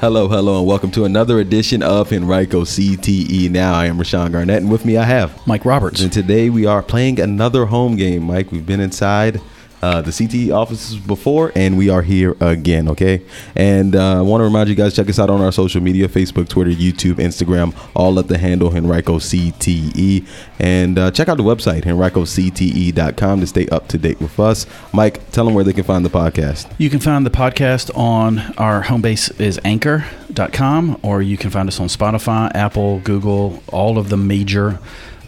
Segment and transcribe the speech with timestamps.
[0.00, 3.74] Hello, hello, and welcome to another edition of Henrico CTE Now.
[3.74, 6.00] I am Rashawn Garnett, and with me I have Mike Roberts.
[6.00, 8.22] And today we are playing another home game.
[8.22, 9.40] Mike, we've been inside
[9.82, 12.88] uh, the CTE offices before, and we are here again.
[12.88, 13.22] Okay,
[13.54, 16.08] and uh, I want to remind you guys check us out on our social media:
[16.08, 20.26] Facebook, Twitter, YouTube, Instagram, all at the handle Henrico CTE,
[20.58, 24.66] and uh, check out the website henricocte.com to stay up to date with us.
[24.92, 26.70] Mike, tell them where they can find the podcast.
[26.78, 31.68] You can find the podcast on our home base is anchor.com, or you can find
[31.68, 34.78] us on Spotify, Apple, Google, all of the major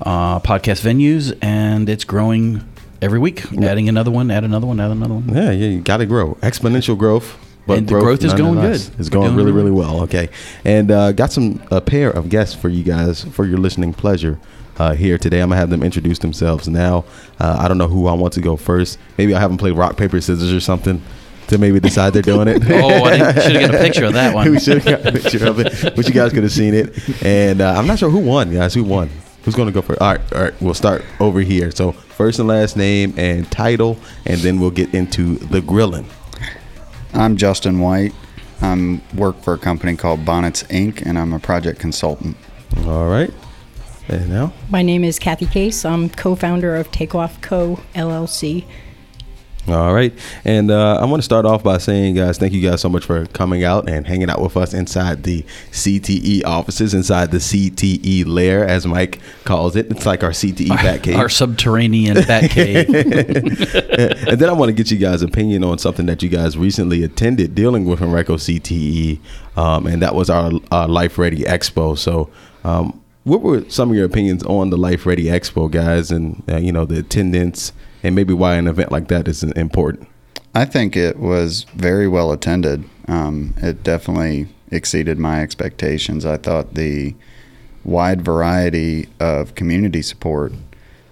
[0.03, 2.64] uh, podcast venues, and it's growing
[3.03, 5.29] every week, adding another one, add another one, add another one.
[5.29, 6.34] Yeah, yeah, you got to grow.
[6.43, 7.37] Exponential growth.
[7.67, 8.81] But and growth, growth is going good.
[8.98, 10.03] It's going really, really well.
[10.03, 10.31] Okay,
[10.65, 14.39] and uh, got some a pair of guests for you guys for your listening pleasure.
[14.79, 15.41] Uh, here today.
[15.41, 17.05] I'm gonna have them introduce themselves now.
[17.39, 18.98] Uh, I don't know who I want to go first.
[19.19, 21.03] Maybe I have them play rock paper scissors or something
[21.48, 22.62] to maybe decide they're doing it.
[22.70, 24.51] oh, I should have got a picture of that one.
[24.51, 27.23] we should have got a picture of it, but you guys could have seen it.
[27.23, 28.73] And uh, I'm not sure who won, guys.
[28.73, 29.11] Who won?
[29.44, 30.00] Who's going to go first?
[30.00, 30.62] All right, all right.
[30.62, 31.70] We'll start over here.
[31.70, 36.06] So first and last name and title, and then we'll get into the grilling.
[37.14, 38.12] I'm Justin White.
[38.61, 42.36] I work for a company called Bonitz Inc., and I'm a project consultant.
[42.84, 43.33] All right.
[44.08, 44.52] And now?
[44.68, 45.84] My name is Kathy Case.
[45.84, 47.80] I'm co-founder of Takeoff Co.
[47.94, 48.64] LLC.
[49.69, 50.12] All right.
[50.44, 53.05] And uh, I want to start off by saying, guys, thank you guys so much
[53.05, 58.27] for coming out and hanging out with us inside the CTE offices, inside the CTE
[58.27, 59.91] lair, as Mike calls it.
[59.91, 61.17] It's like our CTE bat cave.
[61.17, 62.89] Our subterranean bat cave.
[62.94, 67.05] and then I want to get you guys' opinion on something that you guys recently
[67.05, 69.20] attended dealing with Henrico CTE,
[69.56, 71.98] um, and that was our, our Life Ready Expo.
[71.98, 72.30] So,
[72.64, 76.56] um, what were some of your opinions on the Life Ready Expo, guys, and, uh,
[76.56, 80.08] you know, the attendance– and maybe why an event like that is important?
[80.55, 82.84] I think it was very well attended.
[83.06, 86.24] Um, it definitely exceeded my expectations.
[86.24, 87.14] I thought the
[87.84, 90.52] wide variety of community support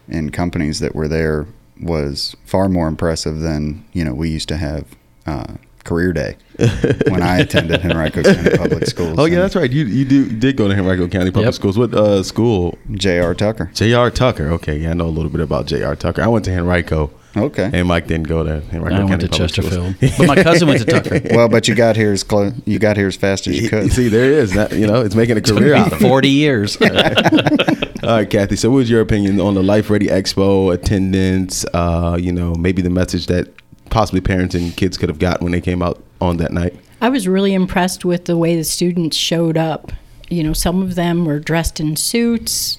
[0.08, 1.46] in companies that were there
[1.80, 4.84] was far more impressive than you know we used to have
[5.26, 5.54] uh,
[5.88, 6.36] career day
[7.08, 9.18] when I attended Henrico County Public Schools.
[9.18, 9.70] Oh yeah, that's right.
[9.70, 11.54] You you do did go to Henrico County Public yep.
[11.54, 11.78] Schools.
[11.78, 12.76] What uh, school?
[12.92, 13.34] J.R.
[13.34, 13.70] Tucker.
[13.72, 14.10] J.R.
[14.10, 14.48] Tucker.
[14.50, 15.96] Okay, yeah, I know a little bit about J.R.
[15.96, 16.22] Tucker.
[16.22, 17.10] I went to Henrico.
[17.36, 17.70] Okay.
[17.72, 20.68] And Mike didn't go to Henrico I County went to Public Chesterfield, but my cousin
[20.68, 21.20] went to Tucker.
[21.34, 22.52] well, but you got here as close.
[22.66, 23.92] You got here as fast as you could.
[23.92, 24.72] See, there is that.
[24.72, 26.76] You know, it's making a career out of Forty years.
[26.80, 28.56] All right, Kathy.
[28.56, 31.64] So, what was your opinion on the Life Ready Expo attendance?
[31.74, 33.48] Uh, you know, maybe the message that
[33.90, 36.74] possibly parents and kids could have got when they came out on that night?
[37.00, 39.92] I was really impressed with the way the students showed up.
[40.28, 42.78] You know, some of them were dressed in suits,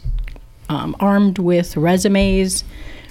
[0.67, 2.63] um, armed with resumes,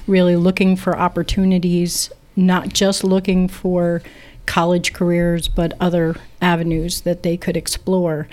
[0.06, 4.02] really looking for opportunities, not just looking for
[4.46, 8.28] college careers, but other avenues that they could explore.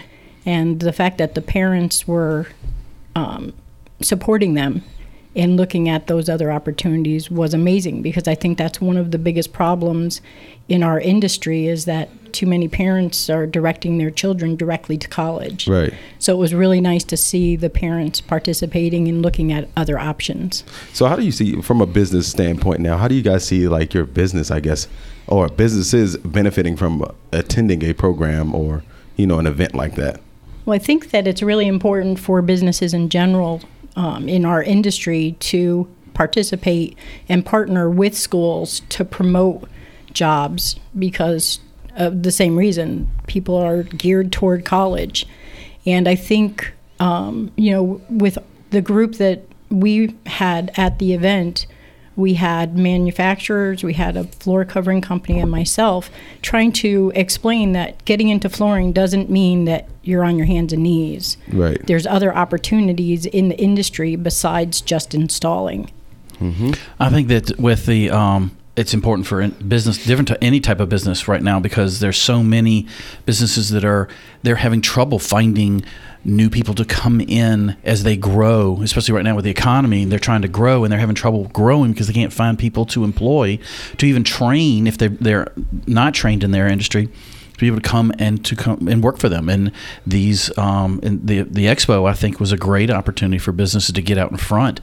[0.46, 2.48] And the fact that the parents were
[3.16, 3.54] um,
[4.02, 4.84] supporting them
[5.36, 9.18] and looking at those other opportunities was amazing because I think that's one of the
[9.18, 10.22] biggest problems
[10.70, 15.68] in our industry is that too many parents are directing their children directly to college.
[15.68, 15.94] Right.
[16.20, 20.64] So it was really nice to see the parents participating and looking at other options.
[20.94, 22.98] So how do you see from a business standpoint now?
[22.98, 24.88] How do you guys see like your business, I guess,
[25.28, 28.84] or businesses benefiting from attending a program or,
[29.16, 30.22] you know, an event like that?
[30.66, 33.62] Well, I think that it's really important for businesses in general
[33.96, 36.98] um, in our industry to participate
[37.28, 39.70] and partner with schools to promote
[40.14, 41.60] jobs because
[41.96, 45.28] of the same reason people are geared toward college.
[45.86, 48.38] And I think, um, you know, with
[48.72, 51.68] the group that we had at the event,
[52.16, 56.10] we had manufacturers, we had a floor covering company, and myself
[56.42, 60.84] trying to explain that getting into flooring doesn't mean that you're on your hands and
[60.84, 61.38] knees.
[61.52, 61.86] Right.
[61.86, 65.92] There's other opportunities in the industry besides just installing.
[66.40, 66.72] Mm-hmm.
[67.00, 70.90] I think that with the um, it's important for business different to any type of
[70.90, 72.88] business right now because there's so many
[73.26, 74.08] businesses that are
[74.44, 75.84] they're having trouble finding
[76.24, 80.20] new people to come in as they grow especially right now with the economy they're
[80.20, 83.58] trying to grow and they're having trouble growing because they can't find people to employ
[83.98, 85.52] to even train if they they're
[85.88, 87.10] not trained in their industry
[87.54, 89.48] to be able to come and to come and work for them.
[89.48, 89.72] And
[90.06, 94.02] these, um, and the the expo, I think, was a great opportunity for businesses to
[94.02, 94.82] get out in front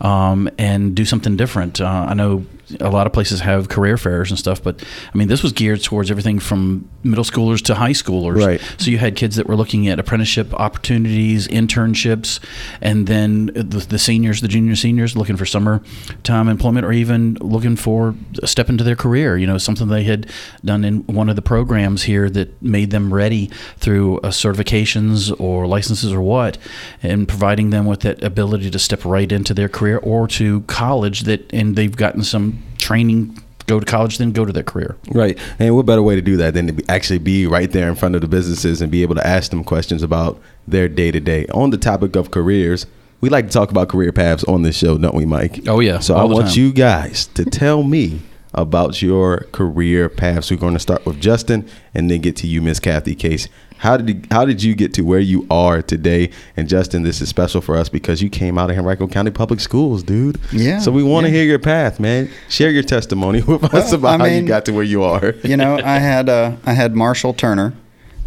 [0.00, 1.80] um, and do something different.
[1.80, 2.46] Uh, I know
[2.80, 4.82] a lot of places have career fairs and stuff, but
[5.12, 8.44] I mean, this was geared towards everything from middle schoolers to high schoolers.
[8.44, 8.60] Right.
[8.78, 12.40] So you had kids that were looking at apprenticeship opportunities, internships,
[12.80, 17.76] and then the, the seniors, the junior seniors, looking for summertime employment or even looking
[17.76, 19.36] for a step into their career.
[19.36, 20.30] You know, something they had
[20.64, 25.66] done in one of the programs here that made them ready through uh, certifications or
[25.66, 26.58] licenses or what,
[27.02, 31.22] and providing them with that ability to step right into their career or to college
[31.22, 35.38] that, and they've gotten some training go to college then go to their career Right.
[35.58, 37.94] And what better way to do that than to be, actually be right there in
[37.94, 41.20] front of the businesses and be able to ask them questions about their day to
[41.20, 41.46] day.
[41.54, 42.86] On the topic of careers,
[43.20, 45.68] we like to talk about career paths on this show, don't we, Mike?
[45.68, 46.58] Oh, yeah, So I want time.
[46.58, 48.20] you guys to tell me
[48.54, 50.50] about your career paths.
[50.50, 53.48] We're going to start with Justin and then get to you, Miss Kathy Case.
[53.78, 56.30] How did you, how did you get to where you are today?
[56.56, 59.58] And Justin, this is special for us because you came out of Henrico County Public
[59.58, 60.38] Schools, dude.
[60.52, 61.38] Yeah, So we want to yeah.
[61.38, 62.30] hear your path, man.
[62.48, 65.34] Share your testimony with us about I how you got to where you are.
[65.42, 67.74] you know, I had uh, I had Marshall Turner,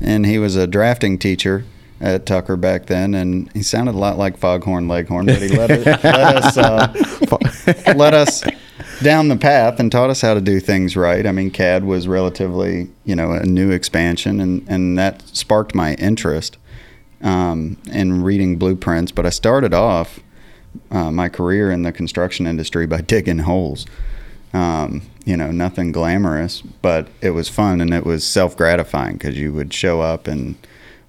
[0.02, 1.64] and he was a drafting teacher
[2.02, 5.72] at Tucker back then, and he sounded a lot like Foghorn Leghorn, but he let,
[5.72, 8.44] it, let us uh, let us
[9.04, 11.26] down the path and taught us how to do things right.
[11.26, 15.96] I mean, CAD was relatively you know a new expansion, and and that sparked my
[15.96, 16.58] interest
[17.22, 19.12] um, in reading blueprints.
[19.12, 20.20] But I started off
[20.92, 23.86] uh, my career in the construction industry by digging holes.
[24.54, 29.38] Um, you know, nothing glamorous, but it was fun and it was self gratifying because
[29.38, 30.56] you would show up and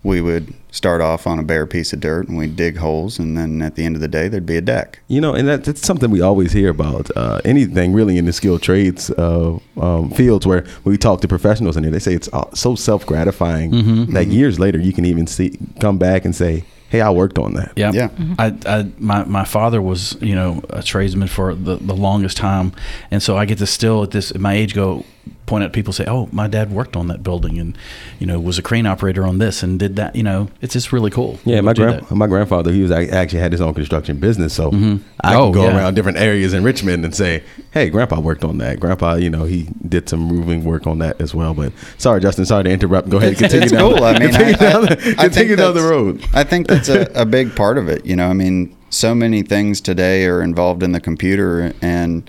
[0.07, 3.37] we would start off on a bare piece of dirt and we'd dig holes, and
[3.37, 5.01] then at the end of the day, there'd be a deck.
[5.09, 7.11] You know, and that, that's something we always hear about.
[7.17, 11.77] Uh, anything really in the skilled trades uh, um, fields where we talk to professionals
[11.77, 14.13] in there, they say it's uh, so self gratifying Mm-hmm.
[14.15, 17.55] that years later you can even see come back and say, "Hey, I worked on
[17.55, 17.93] that." Yeah.
[17.93, 18.11] Yeah.
[18.39, 22.73] I, I, my, my father was, you know, a tradesman for the, the longest time.
[23.11, 25.05] And so I get to still at this, at my age, go
[25.47, 27.79] point at people say, oh, my dad worked on that building and,
[28.19, 30.17] you know, was a crane operator on this and did that.
[30.17, 31.39] You know, it's just really cool.
[31.45, 35.01] Yeah, my grand, my grandfather, he was actually had his own construction business, so Mhm.
[35.23, 35.77] I Oh, could go yeah.
[35.77, 38.81] around different areas in Richmond and say, "Hey, Grandpa worked on that.
[38.81, 42.45] Grandpa, you know, he did some roofing work on that as well." But sorry, Justin,
[42.45, 43.09] sorry to interrupt.
[43.09, 43.95] Go ahead, It's, continue it's down.
[43.95, 44.05] cool.
[44.05, 46.23] I mean, continue I, down, I, the- I think continue down the road.
[46.35, 48.05] I think that's a, a big part of it.
[48.05, 52.29] You know, I mean, so many things today are involved in the computer, and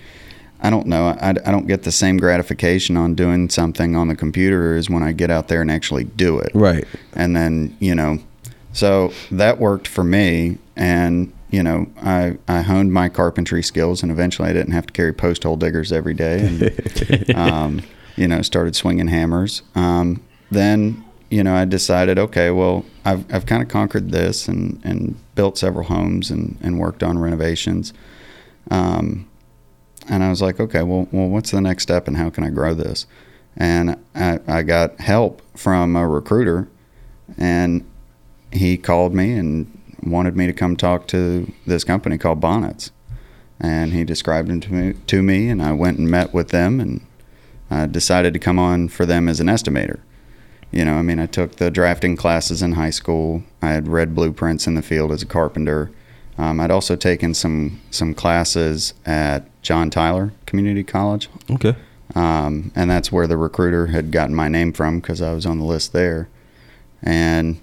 [0.61, 1.07] I don't know.
[1.07, 5.03] I, I don't get the same gratification on doing something on the computer as when
[5.03, 6.51] I get out there and actually do it.
[6.53, 6.85] Right.
[7.13, 8.19] And then, you know,
[8.73, 10.57] so that worked for me.
[10.75, 14.93] And, you know, I, I honed my carpentry skills and eventually I didn't have to
[14.93, 16.39] carry post hole diggers every day.
[16.39, 17.81] And, um,
[18.15, 19.61] you know, started swinging hammers.
[19.75, 24.81] Um, then, you know, I decided, okay, well, I've, I've kind of conquered this and,
[24.83, 27.93] and built several homes and, and worked on renovations.
[28.71, 29.27] Um,
[30.07, 32.49] and I was like, okay, well, well, what's the next step and how can I
[32.49, 33.05] grow this?
[33.55, 36.67] And I, I got help from a recruiter,
[37.37, 37.83] and
[38.51, 39.71] he called me and
[40.03, 42.91] wanted me to come talk to this company called Bonitz.
[43.59, 46.79] And he described them to me, to me, and I went and met with them,
[46.79, 47.05] and
[47.71, 49.99] I decided to come on for them as an estimator.
[50.71, 53.43] You know, I mean, I took the drafting classes in high school.
[53.61, 55.91] I had read blueprints in the field as a carpenter.
[56.37, 61.75] Um, I'd also taken some some classes at John Tyler Community College, Okay.
[62.15, 65.57] um, and that's where the recruiter had gotten my name from because I was on
[65.59, 66.27] the list there.
[67.03, 67.59] And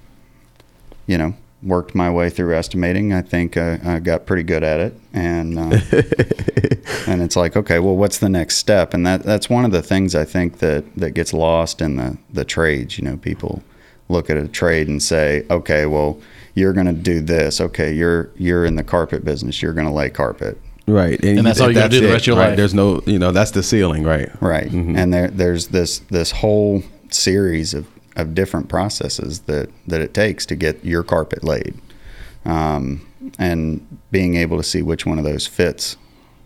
[1.07, 3.13] you know, worked my way through estimating.
[3.13, 5.79] I think I, I got pretty good at it, and uh,
[7.07, 8.95] and it's like, okay, well, what's the next step?
[8.95, 12.17] And that that's one of the things I think that that gets lost in the
[12.33, 12.99] the trades.
[12.99, 13.63] You know, people
[14.09, 16.19] look at a trade and say, okay, well,
[16.55, 17.61] you're going to do this.
[17.61, 19.61] Okay, you're you're in the carpet business.
[19.63, 20.59] You're going to lay carpet.
[20.87, 21.23] Right.
[21.25, 22.49] And that's all you gotta do the rest of your right?
[22.49, 22.57] life.
[22.59, 24.29] There's no, you know, that's the ceiling, right?
[24.43, 24.71] Right.
[24.71, 24.99] Mhm.
[24.99, 30.45] And there there's this this whole series of, of different processes that, that it takes
[30.47, 31.75] to get your carpet laid.
[32.45, 33.07] Um,
[33.39, 35.97] and being able to see which one of those fits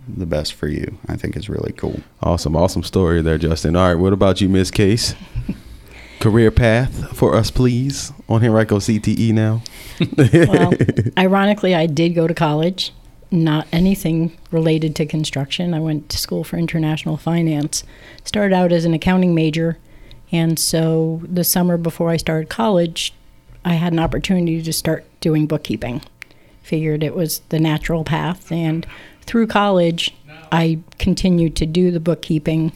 [0.06, 2.00] the best for you, I think is really cool.
[2.22, 3.74] Awesome, awesome story there, Justin.
[3.74, 5.14] All right, what about you, Miss Case?
[6.20, 9.62] Career path for us, please, on Henrico CTE now.
[10.52, 10.72] well,
[11.18, 12.92] ironically, I did go to college,
[13.30, 15.74] not anything related to construction.
[15.74, 17.84] I went to school for international finance.
[18.24, 19.78] Started out as an accounting major,
[20.32, 23.14] and so the summer before I started college,
[23.64, 26.02] I had an opportunity to start doing bookkeeping.
[26.62, 28.86] Figured it was the natural path, and
[29.22, 30.14] through college,
[30.50, 32.72] I continued to do the bookkeeping.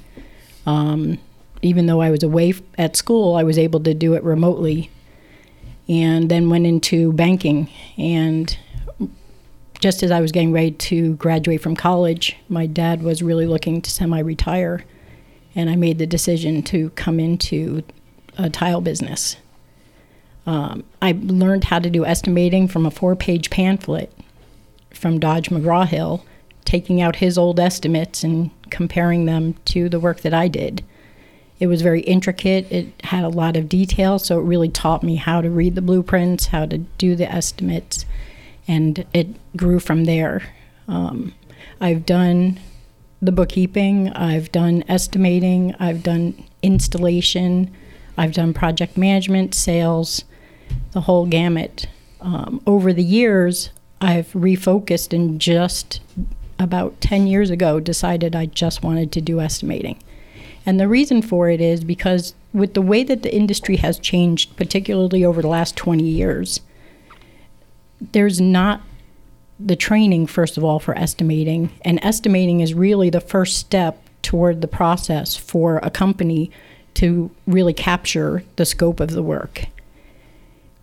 [0.65, 1.19] Um,
[1.63, 4.91] even though I was away at school, I was able to do it remotely.
[5.89, 7.69] And then went into banking.
[7.99, 8.57] And
[9.81, 13.83] just as I was getting ready to graduate from college, my dad was really looking
[13.83, 14.85] to semi retire.
[15.55, 17.83] And I made the decision to come into
[18.39, 19.37] a tile business.
[20.47, 24.13] Um, I learned how to do estimating from a four page pamphlet
[24.91, 26.25] from Dodge McGraw Hill,
[26.65, 30.85] taking out his old estimates and comparing them to the work that I did.
[31.63, 35.15] It was very intricate, it had a lot of detail, so it really taught me
[35.15, 38.05] how to read the blueprints, how to do the estimates,
[38.67, 40.43] and it grew from there.
[40.89, 41.35] Um,
[41.81, 42.59] I've done
[43.21, 47.71] the bookkeeping, I've done estimating, I've done installation,
[48.19, 50.25] I've done project management, sales,
[50.91, 51.87] the whole gamut.
[52.21, 56.01] Um, over the years, I've refocused and just
[56.59, 60.03] about 10 years ago decided I just wanted to do estimating.
[60.65, 64.57] And the reason for it is because with the way that the industry has changed,
[64.57, 66.61] particularly over the last 20 years,
[68.13, 68.83] there's not
[69.59, 71.71] the training, first of all, for estimating.
[71.83, 76.51] And estimating is really the first step toward the process for a company
[76.95, 79.67] to really capture the scope of the work.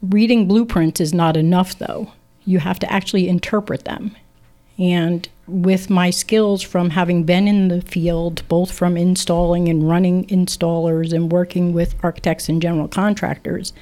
[0.02, 2.14] Reading blueprints is not enough, though.
[2.46, 4.16] You have to actually interpret them.
[4.80, 10.26] And with my skills from having been in the field, both from installing and running
[10.28, 13.74] installers and working with architects and general contractors,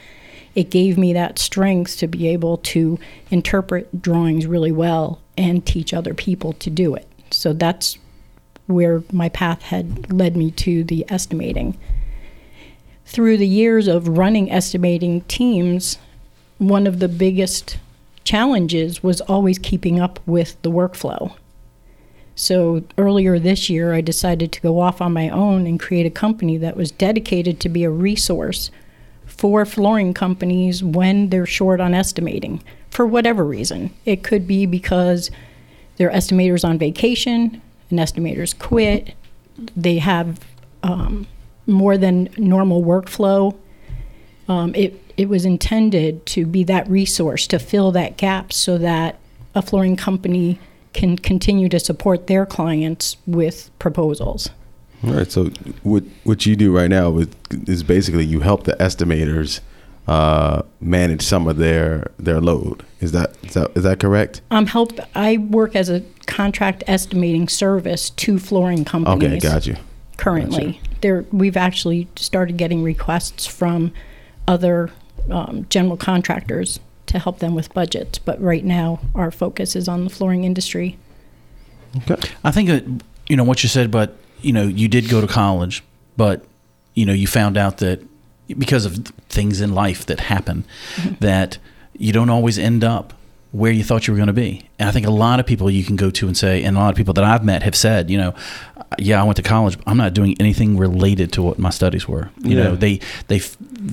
[0.55, 2.97] it gave me that strength to be able to
[3.29, 7.07] interpret drawings really well and teach other people to do it.
[7.29, 7.99] So that's
[8.65, 11.77] where my path had led me to the estimating.
[13.05, 15.99] Through the years of running estimating teams,
[16.57, 17.77] one of the biggest
[18.27, 21.33] challenges was always keeping up with the workflow.
[22.35, 26.11] So earlier this year, I decided to go off on my own and create a
[26.11, 28.69] company that was dedicated to be a resource
[29.25, 33.93] for flooring companies when they're short on estimating for whatever reason.
[34.03, 35.31] It could be because
[35.95, 39.15] their estimators on vacation, an estimator's quit,
[39.75, 40.41] they have
[40.83, 41.27] um,
[41.65, 43.55] more than normal workflow.
[44.49, 49.17] Um, it it was intended to be that resource to fill that gap so that
[49.55, 50.59] a flooring company
[50.93, 54.49] can continue to support their clients with proposals.
[55.03, 55.31] All right.
[55.31, 55.45] So
[55.83, 57.35] what what you do right now with,
[57.69, 59.59] is basically you help the estimators
[60.07, 62.83] uh, manage some of their their load.
[62.99, 64.41] Is that is that is that correct?
[64.49, 64.99] Um, help.
[65.13, 69.23] I work as a contract estimating service to flooring companies.
[69.23, 69.75] Okay, got you.
[70.17, 73.91] Currently, there we've actually started getting requests from
[74.47, 74.91] other
[75.29, 78.19] um, general contractors to help them with budgets.
[78.19, 80.97] But right now, our focus is on the flooring industry.
[82.09, 82.29] Okay.
[82.43, 82.83] I think that
[83.27, 85.83] you know what you said, but you know you did go to college,
[86.15, 86.45] but
[86.93, 88.01] you know you found out that
[88.57, 90.65] because of things in life that happen,
[91.19, 91.57] that
[91.97, 93.13] you don't always end up
[93.51, 94.69] where you thought you were going to be.
[94.77, 96.79] And I think a lot of people you can go to and say, and a
[96.79, 98.35] lot of people that I've met have said, you know,
[98.99, 99.77] yeah, I went to college.
[99.77, 102.29] But I'm not doing anything related to what my studies were.
[102.43, 102.63] You Yeah.
[102.63, 103.39] know, they they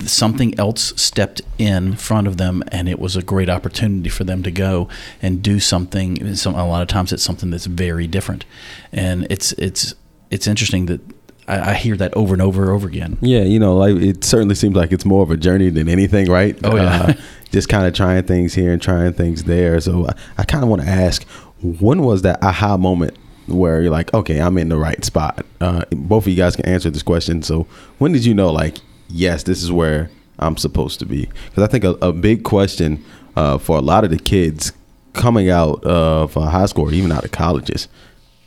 [0.05, 4.43] something else stepped in front of them, and it was a great opportunity for them
[4.43, 4.87] to go
[5.21, 6.35] and do something.
[6.35, 8.45] Some a lot of times it's something that's very different,
[8.91, 9.93] and it's it's
[10.31, 11.01] it's interesting that
[11.47, 13.17] I, I hear that over and over and over again.
[13.21, 16.29] Yeah, you know, like it certainly seems like it's more of a journey than anything,
[16.29, 16.57] right?
[16.63, 17.03] Oh, yeah.
[17.03, 17.13] Uh,
[17.51, 19.79] just kind of trying things here and trying things there.
[19.79, 21.23] So I, I kind of want to ask,
[21.61, 25.45] when was that aha moment where you're like, okay, I'm in the right spot?
[25.61, 27.41] Uh, both of you guys can answer this question.
[27.43, 30.09] So when did you know, like, yes, this is where
[30.39, 31.29] I'm supposed to be?
[31.49, 33.03] Because I think a, a big question
[33.35, 34.73] uh, for a lot of the kids
[35.13, 37.87] coming out of uh, high school or even out of colleges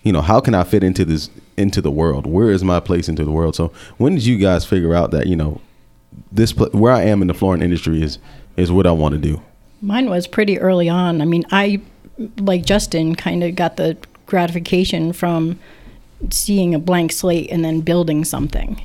[0.03, 3.09] you know how can i fit into this into the world where is my place
[3.09, 5.61] into the world so when did you guys figure out that you know
[6.33, 8.19] this pla- where i am in the flooring industry is
[8.57, 9.43] is what i want to do
[9.81, 11.23] Mine was pretty early on.
[11.23, 11.81] I mean, I,
[12.39, 13.97] like Justin, kind of got the
[14.27, 15.59] gratification from
[16.31, 18.83] seeing a blank slate and then building something.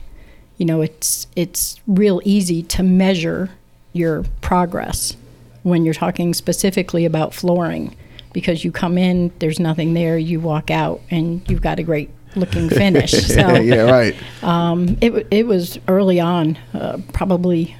[0.57, 3.49] You know, it's it's real easy to measure
[3.91, 5.17] your progress
[5.63, 7.95] when you're talking specifically about flooring
[8.31, 12.09] because you come in, there's nothing there, you walk out, and you've got a great
[12.35, 13.11] looking finish.
[13.33, 17.75] So yeah right um, it, it was early on, uh, probably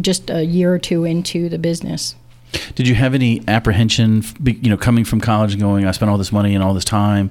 [0.00, 2.14] just a year or two into the business.
[2.74, 6.18] Did you have any apprehension, you know, coming from college and going, I spent all
[6.18, 7.30] this money and all this time,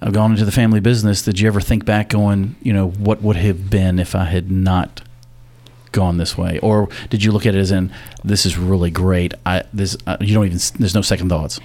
[0.00, 1.22] I've gone into the family business.
[1.22, 4.50] Did you ever think back, going, you know, what would have been if I had
[4.50, 5.02] not
[5.92, 7.92] gone this way, or did you look at it as in,
[8.22, 9.32] this is really great?
[9.46, 11.58] I this uh, you don't even there's no second thoughts.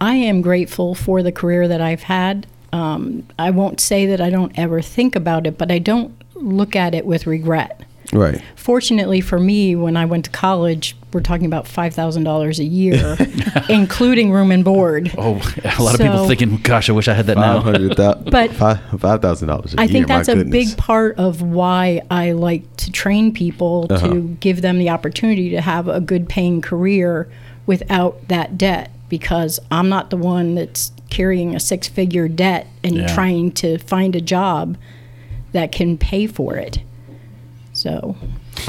[0.00, 2.46] I am grateful for the career that I've had.
[2.74, 6.74] Um, I won't say that I don't ever think about it, but I don't look
[6.74, 7.80] at it with regret.
[8.12, 8.42] Right.
[8.56, 12.64] Fortunately for me, when I went to college, we're talking about five thousand dollars a
[12.64, 13.16] year,
[13.68, 15.10] including room and board.
[15.16, 17.62] Oh, a lot of people thinking, "Gosh, I wish I had that now."
[18.30, 19.72] But- five five thousand dollars.
[19.74, 19.84] A year.
[19.84, 20.52] I think that's a goodness.
[20.70, 24.08] big part of why I like to train people Uh-huh.
[24.08, 27.28] to give them the opportunity to have a good paying career
[27.66, 32.96] without that debt because I'm not the one that's carrying a six figure debt and
[32.96, 33.14] Yeah.
[33.14, 34.76] trying to find a job
[35.52, 36.80] that can pay for it.
[37.72, 38.16] So,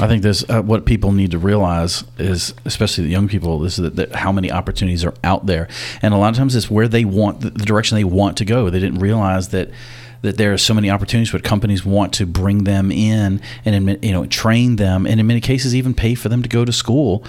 [0.00, 3.76] I think there's uh, what people need to realize is, especially the young people, is
[3.76, 5.68] that, that how many opportunities are out there,
[6.02, 8.44] and a lot of times it's where they want the, the direction they want to
[8.44, 8.68] go.
[8.70, 9.70] They didn't realize that
[10.22, 14.12] that there are so many opportunities, but companies want to bring them in and you
[14.12, 17.22] know train them, and in many cases even pay for them to go to school,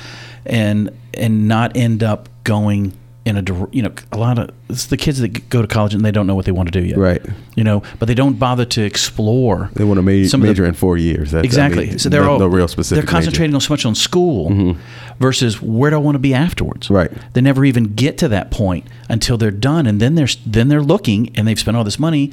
[0.45, 2.93] and and not end up going
[3.27, 6.03] in a you know a lot of it's the kids that go to college and
[6.05, 7.21] they don't know what they want to do yet, Right.
[7.55, 9.69] You know, but they don't bother to explore.
[9.73, 11.31] They want to ma- some of the- major in four years.
[11.31, 11.87] That's, I Exactly.
[11.87, 13.03] mean, so they're no, all no real specific.
[13.03, 14.79] They're concentrating on so much on school mm-hmm.
[15.19, 16.89] versus where do I want to be afterwards.
[16.89, 17.11] Right.
[17.33, 20.81] They never even get to that point until they're done, and then they're then they're
[20.81, 22.31] looking and they've spent all this money,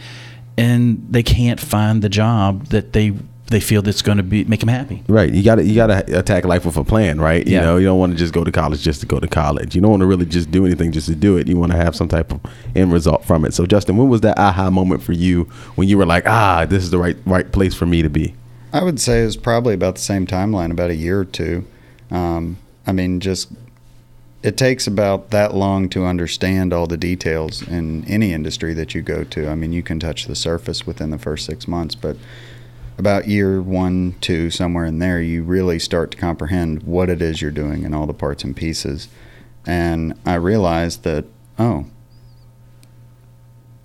[0.57, 3.13] and they can't find the job that they
[3.49, 5.03] they feel that's going to be make them happy.
[5.07, 5.31] Right.
[5.33, 7.47] You got to you got to attack life with a plan, right?
[7.47, 7.61] You Yeah.
[7.61, 9.75] know, you don't want to just go to college just to go to college.
[9.75, 11.47] You don't want to really just do anything just to do it.
[11.47, 12.41] You want to have some type of
[12.75, 13.53] end result from it.
[13.53, 16.83] So, Justin, when was that aha moment for you when you were like, ah, this
[16.83, 18.35] is the right right place for me to be?
[18.73, 21.65] I would say it was probably about the same timeline, about a year or two.
[22.11, 23.53] Um, I mean, just
[24.43, 29.01] it takes about that long to understand all the details in any industry that you
[29.03, 29.49] go to.
[29.49, 32.17] I mean, you can touch the surface within the first six months, but
[32.99, 37.43] about year one, two, somewhere in there, you really start to comprehend what it is
[37.43, 39.09] you're doing and all the parts and pieces.
[39.67, 41.25] And I realized that,
[41.59, 41.87] oh,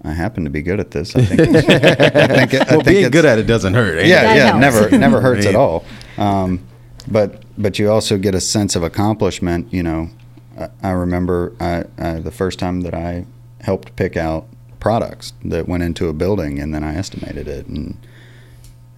[0.04, 1.16] I happen to be good at this.
[1.16, 1.42] I think.
[1.42, 3.98] I think, I Well, think being good at it doesn't hurt.
[3.98, 4.60] ain't yeah, That yeah, helps.
[4.62, 5.84] never never hurts at all.
[6.18, 6.66] Um,
[7.08, 9.74] but but you also get a sense of accomplishment.
[9.74, 10.10] You know,
[10.58, 13.26] I, I remember I, I, the first time that I
[13.62, 14.48] helped pick out
[14.80, 17.98] products that went into a building, and then I estimated it, and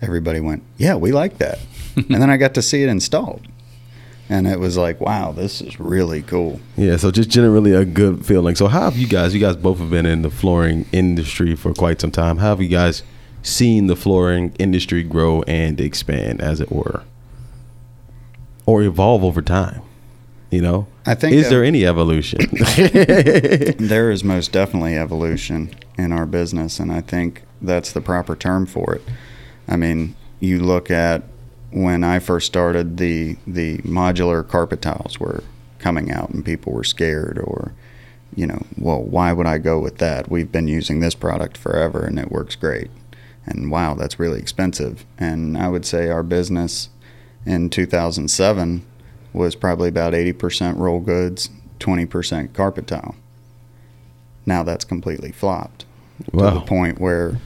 [0.02, 1.60] everybody went, "Yeah, we like that."
[1.96, 3.42] and then I got to see it installed,
[4.30, 8.26] and it was like, "Wow, this is really cool." Yeah, so just generally a good
[8.26, 8.56] feeling.
[8.56, 9.34] So how have you guys?
[9.34, 12.38] You guys both have been in the flooring industry for quite some time.
[12.38, 13.04] How have you guys
[13.44, 17.04] seen the flooring industry grow and expand, as it were,
[18.66, 19.82] or evolve over time?
[20.50, 22.40] You know, I think is that- there any evolution?
[23.80, 28.66] There is most definitely evolution in our business, and I think that's the proper term
[28.66, 29.02] for it.
[29.72, 31.24] I mean, you look at
[31.72, 35.44] when I first started, the the modular carpet tiles were
[35.80, 37.74] coming out, and people were scared, or
[38.36, 40.30] you know, well, why would I go with that?
[40.30, 42.92] We've been using this product forever, and it works great.
[43.46, 45.06] And wow, that's really expensive.
[45.18, 46.90] And I would say our business
[47.46, 48.86] in 2007
[49.34, 53.16] was probably about 80% roll goods, 20% carpet tile.
[54.46, 55.86] Now that's completely flopped
[56.32, 57.40] to the point where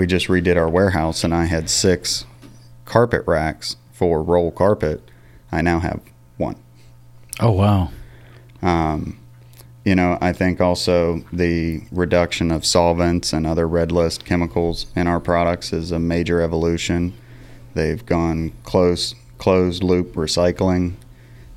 [0.00, 2.24] we just redid our warehouse and I had six
[2.86, 5.02] carpet racks for roll carpet.
[5.52, 6.00] I now have
[6.38, 6.56] one.
[7.38, 7.90] Oh wow.
[8.62, 9.18] Um,
[9.84, 15.06] you know, I think also the reduction of solvents and other red list chemicals in
[15.06, 17.12] our products is a major evolution.
[17.74, 20.94] They've gone close closed loop recycling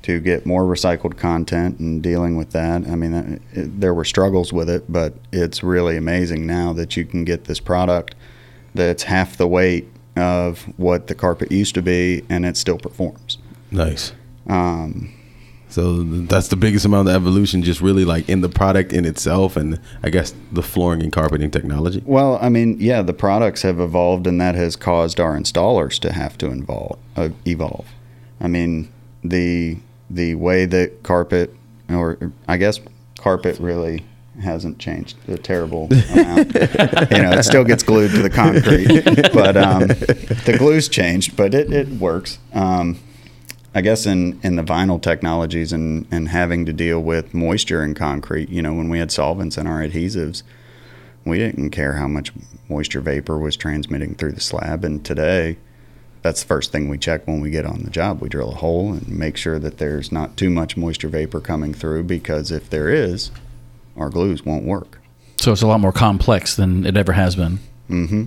[0.02, 2.86] to get more recycled content and dealing with that.
[2.86, 6.94] I mean, that- it, there were struggles with it, but it's really amazing now that
[6.94, 8.14] you can get this product
[8.74, 13.38] that's half the weight of what the carpet used to be, and it still performs.
[13.70, 14.12] nice.
[14.48, 15.12] Um,
[15.68, 19.56] So that's the biggest amount of evolution, just really like in the product in itself,
[19.56, 22.00] and I guess the flooring and carpeting technology.
[22.06, 26.12] Well, I mean, yeah, the products have evolved, and that has caused our installers to
[26.12, 27.86] have to involve, uh, evolve.
[28.40, 28.88] I mean,
[29.24, 31.52] the the way that carpet,
[31.88, 32.78] or I guess
[33.18, 34.04] carpet, really
[34.40, 36.54] hasn't changed a terrible amount.
[36.54, 41.54] you know, it still gets glued to the concrete, but um, the glue's changed, but
[41.54, 42.38] it, it works.
[42.52, 42.98] Um,
[43.76, 47.94] I guess in, in the vinyl technologies and, and having to deal with moisture in
[47.94, 50.44] concrete, you know, when we had solvents in our adhesives,
[51.24, 52.32] we didn't care how much
[52.68, 54.84] moisture vapor was transmitting through the slab.
[54.84, 55.56] And today,
[56.22, 58.22] that's the first thing we check when we get on the job.
[58.22, 61.74] We drill a hole and make sure that there's not too much moisture vapor coming
[61.74, 63.32] through because if there is,
[63.96, 65.00] our glues won't work.
[65.38, 67.58] So it's a lot more complex than it ever has been.
[67.88, 68.24] hmm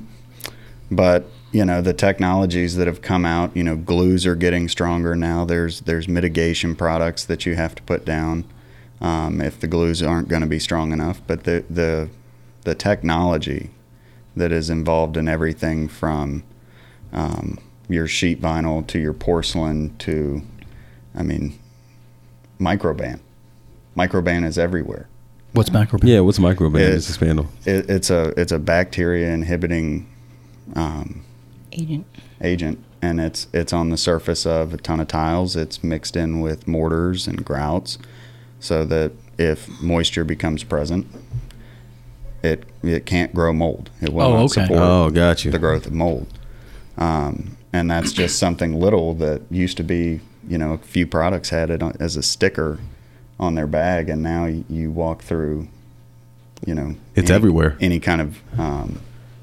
[0.92, 3.56] But you know the technologies that have come out.
[3.56, 5.46] You know, glues are getting stronger now.
[5.46, 8.46] There's there's mitigation products that you have to put down
[9.02, 11.22] um, if the glues aren't going to be strong enough.
[11.26, 12.10] But the the
[12.64, 13.72] the technology
[14.36, 16.44] that is involved in everything from
[17.12, 17.58] um,
[17.90, 20.42] your sheet vinyl to your porcelain to,
[21.16, 21.58] I mean,
[22.60, 23.20] microban.
[23.96, 25.08] Microban is everywhere.
[25.54, 26.04] What's microban?
[26.08, 26.80] Yeah, what's microban?
[26.80, 27.50] It- Just expand on.
[27.66, 30.08] It, it's a it's a bacteria inhibiting
[30.76, 31.24] um,
[31.72, 32.06] Agent.
[32.42, 35.56] agent, and it's it's on the surface of a ton of tiles.
[35.56, 37.98] It's mixed in with mortars and grouts,
[38.60, 41.08] so that if moisture becomes present,
[42.44, 43.90] it it can't grow mold.
[44.02, 44.64] It will Oh, not okay.
[44.64, 45.52] support Oh, got you.
[45.52, 46.28] the growth of mold.
[46.98, 51.50] Um, and that's just something little that used to be, you know, a few products
[51.50, 52.80] had it as a sticker
[53.40, 55.68] on their bag, and now you walk through,
[56.66, 57.78] you know, It's everywhere.
[57.80, 59.00] Any kind of um,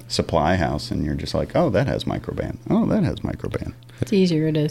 [0.09, 2.57] supply house, and you're just like, oh, that has microban.
[2.69, 3.75] Oh, that has microban.
[4.01, 4.69] It's easier to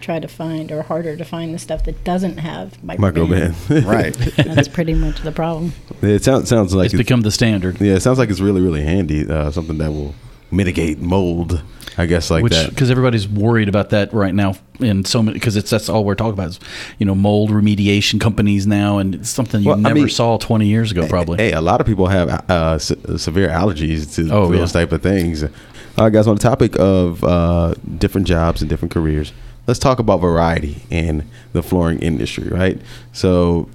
[0.00, 3.52] try to find or harder to find the stuff that doesn't have microban.
[3.52, 3.84] Microban.
[3.86, 4.12] Right.
[4.36, 5.72] That's pretty much the problem.
[6.02, 7.80] it sounds sounds like It's become the standard.
[7.80, 9.28] yeah, it sounds like it's really really handy.
[9.28, 10.14] Uh, something that will
[10.52, 11.62] mitigate mold.
[11.98, 12.70] I guess like which that.
[12.70, 16.14] because everybody's worried about that right now in so many because it's that's all we're
[16.14, 16.60] talking about is
[16.98, 20.38] you know mold remediation companies now and it's something you Well, I never mean- saw
[20.38, 24.32] 20 years ago probably Hey, a lot of people have uh, se- severe allergies to
[24.32, 24.80] Oh, those yeah.
[24.80, 25.42] type of things.
[25.42, 25.50] All
[25.98, 26.26] right, guys.
[26.26, 29.34] On the topic of uh, different jobs and different careers,
[29.66, 32.48] let's talk about variety in the flooring industry.
[32.48, 32.80] Right.
[33.12, 33.68] So,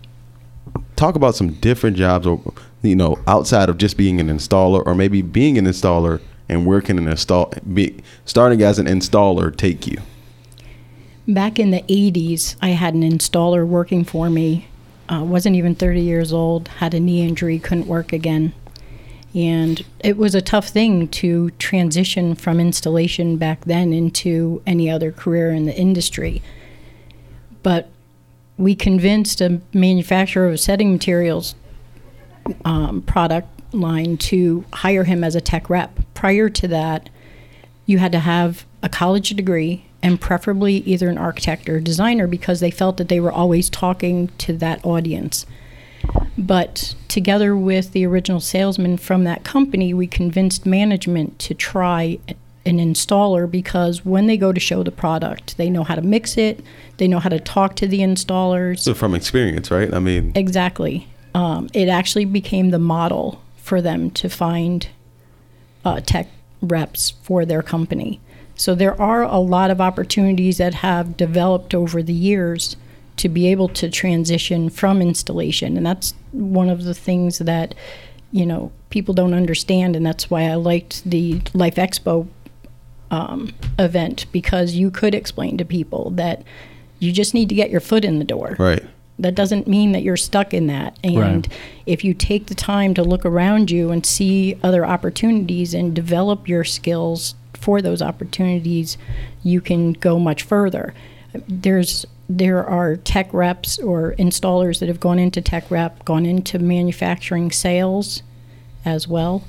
[0.96, 2.42] talk about some different jobs, or
[2.82, 6.82] you know, outside of just being an installer, or maybe being an installer and where
[6.82, 10.02] can an install be starting as an installer take you?
[11.28, 14.68] Back in the 80s, I had an installer working for me.
[15.10, 18.54] Uh, wasn't even 30 years old, had a knee injury, couldn't work again.
[19.36, 25.12] And it was a tough thing to transition from installation back then into any other
[25.12, 26.42] career in the industry.
[27.62, 27.90] But
[28.58, 31.56] we convinced a manufacturer of setting materials
[32.66, 36.00] um, product line to hire him as a tech rep.
[36.18, 37.10] Prior to that,
[37.86, 42.60] you had to have a college degree and preferably either an architect or designer because
[42.60, 45.46] they felt that they were always talking to that audience.
[46.36, 52.18] But together with the original salesman from that company, we convinced management to try
[52.66, 56.36] an installer because when they go to show the product, they know how to mix
[56.36, 56.66] it,
[56.98, 58.80] they know how to talk to the installers.
[58.80, 59.94] So from experience, right?
[59.94, 61.08] I mean, Exactly.
[61.36, 64.88] Um, it actually became the model for them to find
[65.88, 66.28] uh, tech
[66.62, 68.20] reps for their company.
[68.56, 72.76] So there are a lot of opportunities that have developed over the years
[73.18, 77.74] to be able to transition from installation, and that's one of the things that
[78.32, 82.28] you know people don't understand, and that's why I liked the Life Expo
[83.10, 86.44] um, event because you could explain to people that
[87.00, 88.84] you just need to get your foot in the door right.
[89.20, 90.98] That doesn't mean that you're stuck in that.
[91.04, 91.48] And Right.
[91.86, 96.48] if you take the time to look around you and see other opportunities and develop
[96.48, 98.98] your skills for those opportunities,
[99.44, 100.94] you can go much further.
[101.48, 106.60] There's there are tech reps or installers that have gone into tech rep, gone into
[106.60, 108.22] manufacturing sales
[108.84, 109.44] as well,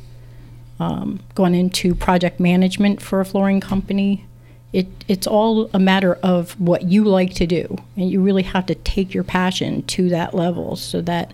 [0.78, 4.24] um, gone into project management for a flooring company.
[4.72, 8.66] It, it's all a matter of what you like to do, and you really have
[8.66, 11.33] to take your passion to that level so that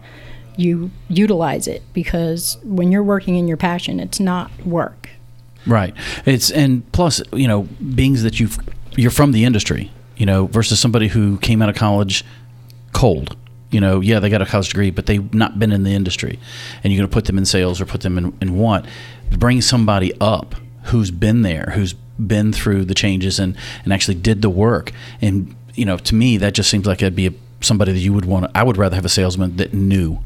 [0.57, 1.83] you utilize it.
[1.93, 5.11] Because when you're working in your passion, it's not work.
[5.67, 5.95] Right.
[6.27, 7.63] It's and plus, you know,
[7.95, 8.59] being that you've
[8.97, 12.25] you're from the industry, you know, versus somebody who came out of college
[12.93, 13.37] cold.
[13.71, 16.39] You know, yeah, they got a college degree, but they've not been in the industry,
[16.85, 18.87] and you're going to put them in sales or put them in, in what?
[19.31, 24.43] Bring somebody up who's been there, who's been through the changes and and actually did
[24.43, 27.93] the work, and you know, to me, that just seems like it'd be a, somebody
[27.93, 28.47] that you would want.
[28.47, 30.21] to I would rather have a salesman that knew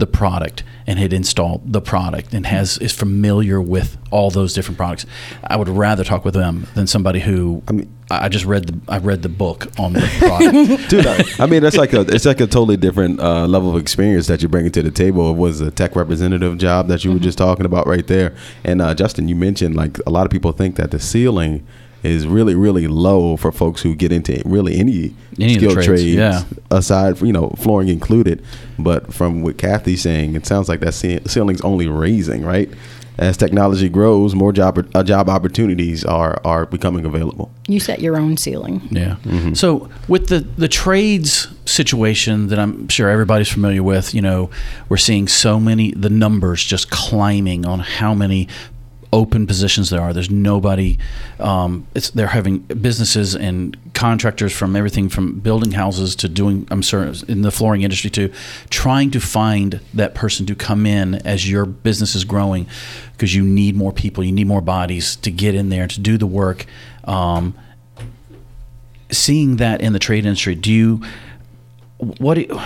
[0.00, 4.76] the product and had installed the product and has is familiar with all those different
[4.76, 5.06] products.
[5.44, 8.92] I would rather talk with them than somebody who I mean- I just read the
[8.92, 10.90] I read the book on the product.
[10.90, 11.06] dude.
[11.06, 14.26] I, I mean, that's like a it's like a totally different uh, level of experience
[14.26, 15.30] that you're bringing to the table.
[15.30, 18.34] It was a tech representative job that you were just talking about right there.
[18.64, 21.64] And uh, Justin, you mentioned like a lot of people think that the ceiling
[22.02, 25.72] is really really low for folks who get into really any, Any of the skilled
[25.74, 26.44] trades, trades, yeah.
[26.70, 28.42] aside from you know flooring included.
[28.78, 32.70] But from what Kathy's saying, it sounds like that ce- ceiling's only raising, right?
[33.18, 37.50] As technology grows, more job uh, job opportunities are are becoming available.
[37.68, 38.80] You set your own ceiling.
[38.90, 39.16] Yeah.
[39.52, 44.48] So with the the trades situation that I'm sure everybody's familiar with, you know,
[44.88, 48.48] we're seeing so many the numbers just climbing on how many
[49.12, 50.12] open positions there are.
[50.12, 50.98] There's nobody.
[51.38, 56.66] Um, it's they're having businesses and contractors from everything from building houses to doing.
[56.70, 58.32] I'm sorry, in the flooring industry too,
[58.70, 62.66] trying to find that person to come in as your business is growing,
[63.12, 66.16] because you need more people, you need more bodies to get in there to do
[66.16, 66.66] the work.
[67.04, 67.54] Um,
[69.10, 71.02] seeing that in the trade industry, do you
[71.98, 72.34] what?
[72.34, 72.60] Do you,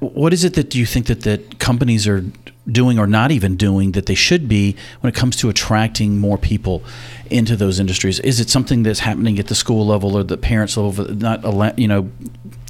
[0.00, 2.24] what is it that do you think that, that companies are
[2.70, 6.38] doing or not even doing that they should be when it comes to attracting more
[6.38, 6.82] people
[7.30, 8.18] into those industries?
[8.20, 11.86] Is it something that's happening at the school level or the parents level, not you
[11.86, 12.10] know,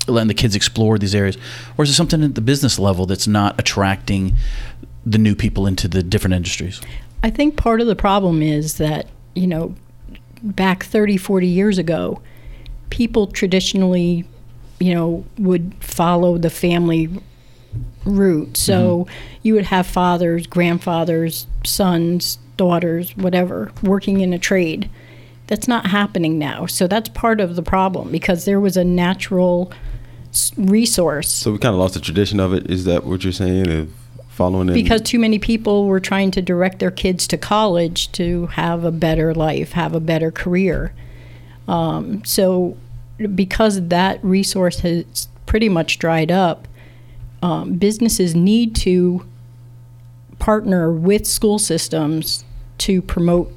[0.08, 1.38] letting the kids explore these areas,
[1.78, 4.36] or is it something at the business level that's not attracting
[5.06, 6.80] the new people into the different industries?
[7.22, 9.74] I think part of the problem is that, you know,
[10.42, 12.20] back 30, 40 years ago,
[12.88, 14.24] people traditionally
[14.80, 17.08] you know, would follow the family
[18.04, 18.56] route.
[18.56, 19.38] So mm-hmm.
[19.42, 24.90] you would have fathers, grandfathers, sons, daughters, whatever, working in a trade.
[25.46, 26.66] That's not happening now.
[26.66, 29.72] So that's part of the problem because there was a natural
[30.56, 31.30] resource.
[31.30, 32.70] So we kind of lost the tradition of it.
[32.70, 33.70] Is that what you're saying?
[33.70, 33.92] Of
[34.28, 34.74] following it?
[34.74, 38.92] Because too many people were trying to direct their kids to college to have a
[38.92, 40.94] better life, have a better career.
[41.68, 42.76] Um, so
[43.28, 46.68] because that resource has pretty much dried up,
[47.42, 49.26] um, businesses need to
[50.38, 52.44] partner with school systems
[52.78, 53.52] to promote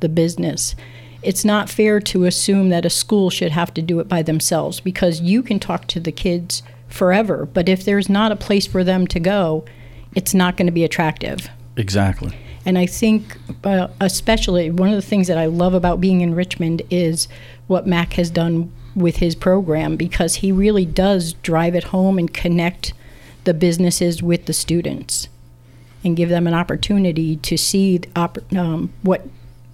[0.00, 0.74] the business.
[1.22, 4.80] It's not fair to assume that a school should have to do it by themselves
[4.80, 8.84] because you can talk to the kids forever, but if there's not a place for
[8.84, 9.64] them to go,
[10.14, 11.48] it's not going to be attractive.
[11.76, 12.36] Exactly.
[12.64, 16.34] And I think, uh, especially, one of the things that I love about being in
[16.34, 17.28] Richmond is
[17.66, 22.32] what Mac has done with his program because he really does drive it home and
[22.32, 22.92] connect
[23.44, 25.28] the businesses with the students
[26.04, 28.00] and give them an opportunity to see
[28.56, 29.26] um, what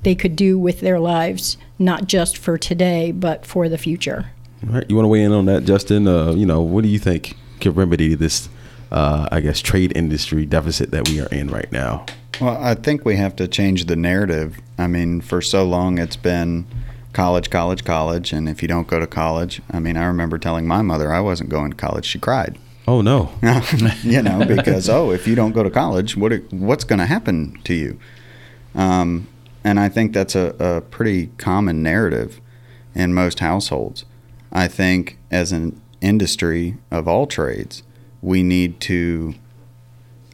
[0.03, 4.31] they could do with their lives, not just for today, but for the future.
[4.67, 4.85] All right.
[4.89, 6.07] You want to weigh in on that, Justin?
[6.07, 8.49] Uh, you know, what do you think can remedy this,
[8.91, 12.07] uh, I guess, trade industry deficit that we are in right now?
[12.41, 14.61] Well, I think we have to change the narrative.
[14.77, 16.67] I mean, for so long it's been
[17.19, 18.33] college, college, college.
[18.33, 21.19] And if you don't go to college, I mean, I remember telling my mother I
[21.19, 22.05] wasn't going to college.
[22.05, 22.57] She cried.
[22.87, 23.33] Oh no!
[24.05, 27.59] you know, because oh, if you don't go to college, what what's going to happen
[27.65, 27.99] to you?
[28.77, 29.27] Um,
[29.65, 32.41] and I think that's a, a pretty common narrative
[32.95, 34.05] in most households.
[34.53, 37.83] I think as an industry of all trades,
[38.23, 39.35] we need to.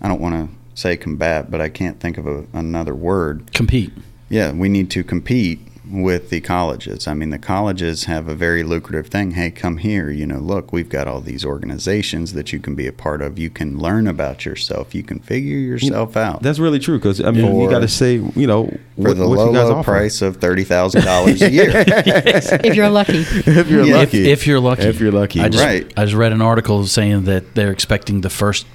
[0.02, 3.54] I don't want to say combat, but I can't think of a, another word.
[3.54, 3.90] Compete.
[4.28, 7.06] Yeah, we need to compete with the colleges.
[7.06, 9.32] I mean, the colleges have a very lucrative thing.
[9.32, 10.10] Hey, come here.
[10.10, 13.38] You know, look, we've got all these organizations that you can be a part of.
[13.38, 14.94] You can learn about yourself.
[14.94, 16.42] You can figure yourself out.
[16.42, 18.66] That's really true because I mean, for, you got to say, you know,
[18.96, 22.90] for what, the what low, low price of thirty thousand dollars a year, if you're
[22.90, 23.18] lucky.
[23.18, 23.96] if you're yeah.
[23.96, 24.22] lucky.
[24.22, 24.82] If, if, you're lucky.
[24.84, 25.40] If you're lucky.
[25.40, 25.92] I just, right.
[25.96, 28.66] I just read an article saying that they're expecting the first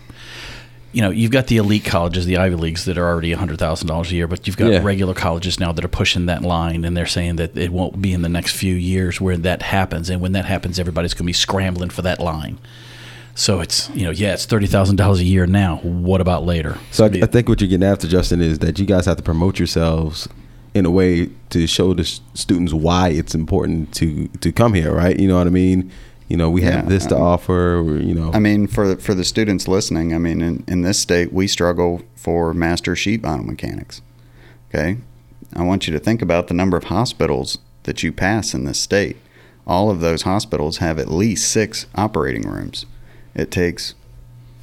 [0.91, 3.87] you know, you've got the elite colleges, the Ivy Leagues, that are already hundred thousand
[3.87, 4.81] dollars a year, but you've got yeah.
[4.81, 8.11] regular colleges now that are pushing that line, and they're saying that it won't be
[8.13, 11.29] in the next few years where that happens, and when that happens, everybody's going to
[11.29, 12.57] be scrambling for that line.
[13.35, 15.77] So it's you know, yeah, it's thirty thousand dollars a year now.
[15.77, 16.77] What about later?
[16.91, 19.23] So I, I think what you're getting after, Justin, is that you guys have to
[19.23, 20.27] promote yourselves
[20.73, 25.19] in a way to show the students why it's important to to come here, right?
[25.19, 25.91] You know what I mean?
[26.29, 27.83] You know, we yeah, have this to um, offer.
[27.85, 31.33] You know, I mean, for for the students listening, I mean, in, in this state,
[31.33, 34.01] we struggle for master sheet vinyl mechanics.
[34.69, 34.99] Okay,
[35.55, 38.79] I want you to think about the number of hospitals that you pass in this
[38.79, 39.17] state.
[39.65, 42.85] All of those hospitals have at least six operating rooms.
[43.33, 43.95] It takes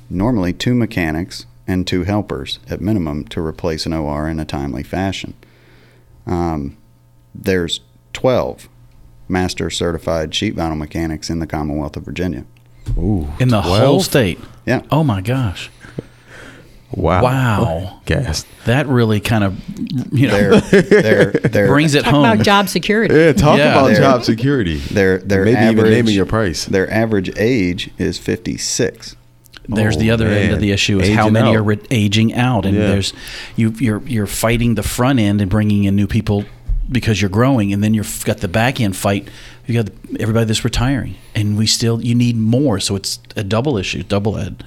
[0.09, 4.85] normally two mechanics and two helpers at minimum to replace an OR in a timely
[4.85, 5.35] fashion.
[6.27, 6.77] Um,
[7.35, 7.81] there's
[8.13, 8.69] 12
[9.29, 12.45] master certified sheet vinyl mechanics in the Commonwealth of Virginia.
[12.97, 13.83] Ooh, in the 12?
[13.83, 14.39] whole state.
[14.65, 14.83] Yeah.
[14.91, 15.71] Oh my gosh.
[16.93, 17.23] Wow.
[17.23, 18.01] Wow.
[18.07, 18.47] Gas.
[18.65, 19.61] That really kind of,
[20.13, 22.25] you know, they're, they're, they're, brings it talk home.
[22.25, 23.15] about job security.
[23.15, 23.73] Yeah, talk yeah.
[23.73, 24.77] about job security.
[24.77, 26.65] Their, their Maybe average, even naming your price.
[26.65, 29.17] Their average age is 56.
[29.69, 30.43] There's oh, the other man.
[30.43, 31.57] end of the issue is aging how many out.
[31.57, 32.87] are re- aging out, and yeah.
[32.87, 33.13] there's
[33.57, 36.45] you you're you're fighting the front end and bringing in new people
[36.91, 39.29] because you're growing, and then you've got the back end fight.
[39.67, 42.81] You got everybody that's retiring, and we still you need more.
[42.81, 44.63] So it's a double issue, double ed.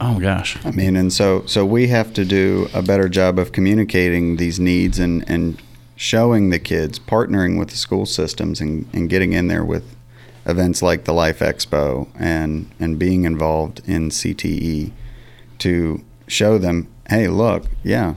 [0.00, 0.58] Oh gosh!
[0.64, 4.60] I mean, and so so we have to do a better job of communicating these
[4.60, 5.60] needs and and
[5.96, 9.96] showing the kids, partnering with the school systems, and, and getting in there with
[10.44, 14.92] events like the Life Expo and and being involved in CTE
[15.58, 18.14] to show them, hey, look, yeah,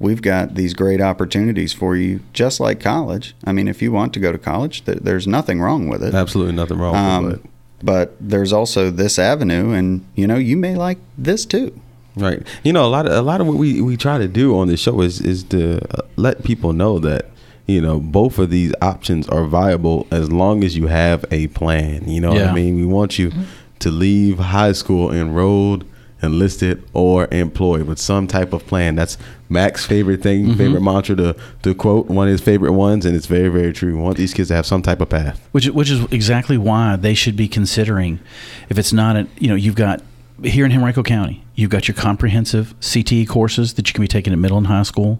[0.00, 3.34] we've got these great opportunities for you, just like college.
[3.44, 6.14] I mean, if you want to go to college, th- there's nothing wrong with it.
[6.14, 7.40] Absolutely nothing wrong Um, with it.
[7.82, 11.78] but there's also this avenue, and you know, you may like this too.
[12.16, 12.42] Right.
[12.64, 14.68] You know, a lot of a lot of what we, we try to do on
[14.68, 17.26] this show is is to uh, let people know that
[17.66, 22.08] you know both of these options are viable as long as you have a plan.
[22.08, 22.50] You know what Yeah.
[22.50, 22.74] I mean?
[22.74, 23.30] We want you
[23.78, 25.84] to leave high school enrolled,
[26.22, 28.94] enlisted, or employed with some type of plan.
[28.94, 30.58] That's Mac's favorite thing, mm-hmm.
[30.58, 33.96] favorite mantra to to quote one of his favorite ones, and it's very very true.
[33.96, 35.46] We want these kids to have some type of path.
[35.52, 38.20] which which is exactly why they should be considering
[38.68, 40.02] if it's not a you know you've got
[40.44, 44.32] here in Henrico County you've got your comprehensive CTE courses that you can be taking
[44.32, 45.18] at middle and high school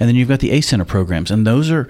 [0.00, 1.86] and then you've got the ACE Center programs and those are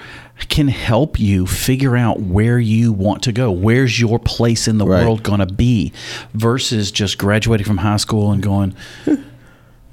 [0.51, 4.87] can help you figure out where you want to go where's your place in the
[4.87, 5.03] Right.
[5.05, 5.93] world going to be
[6.35, 8.77] versus just graduating from high school and going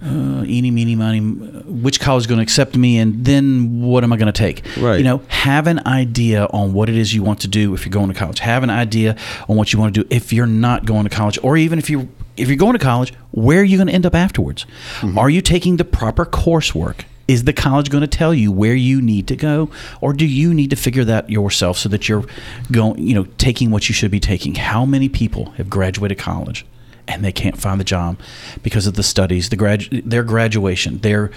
[0.03, 1.19] uh, eeny, meeny, miny,
[1.65, 4.63] which college is going to accept me, and then what am I going to take?
[4.77, 4.97] Right.
[4.97, 7.91] You know, have an idea on what it is you want to do if you're
[7.91, 8.39] going to college.
[8.39, 9.15] Have an idea
[9.49, 11.89] on what you want to do if you're not going to college, or even if
[11.89, 14.65] you if you're going to college, where are you going to end up afterwards?
[15.00, 15.17] Mm-hmm.
[15.17, 17.06] Are you taking the proper coursework?
[17.28, 20.54] Is the college going to tell you where you need to go, or do you
[20.54, 22.24] need to figure that yourself so that you're
[22.71, 24.54] going, you know, taking what you should be taking?
[24.54, 26.67] How many people have graduated college?
[27.08, 28.20] And they can't find the job
[28.63, 31.32] because of the studies, the grad, their graduation, their,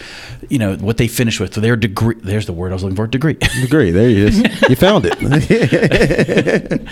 [0.48, 2.16] you know, what they finish with, their degree.
[2.18, 3.36] There's the word I was looking for, degree.
[3.62, 3.90] Agree.
[3.90, 4.42] There you is.
[4.68, 5.18] you found it.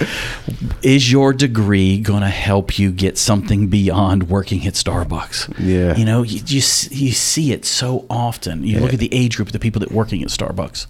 [0.83, 5.55] Is your degree going to help you get something beyond working at Starbucks?
[5.59, 5.97] Yeah.
[5.97, 8.63] You know, you you, you see it so often.
[8.63, 10.87] You look at the age group of the people that working at Starbucks,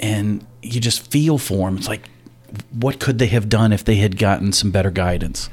[0.00, 1.78] and you just feel for them.
[1.78, 2.08] It's like,
[2.72, 5.48] what could they have done if they had gotten some better guidance?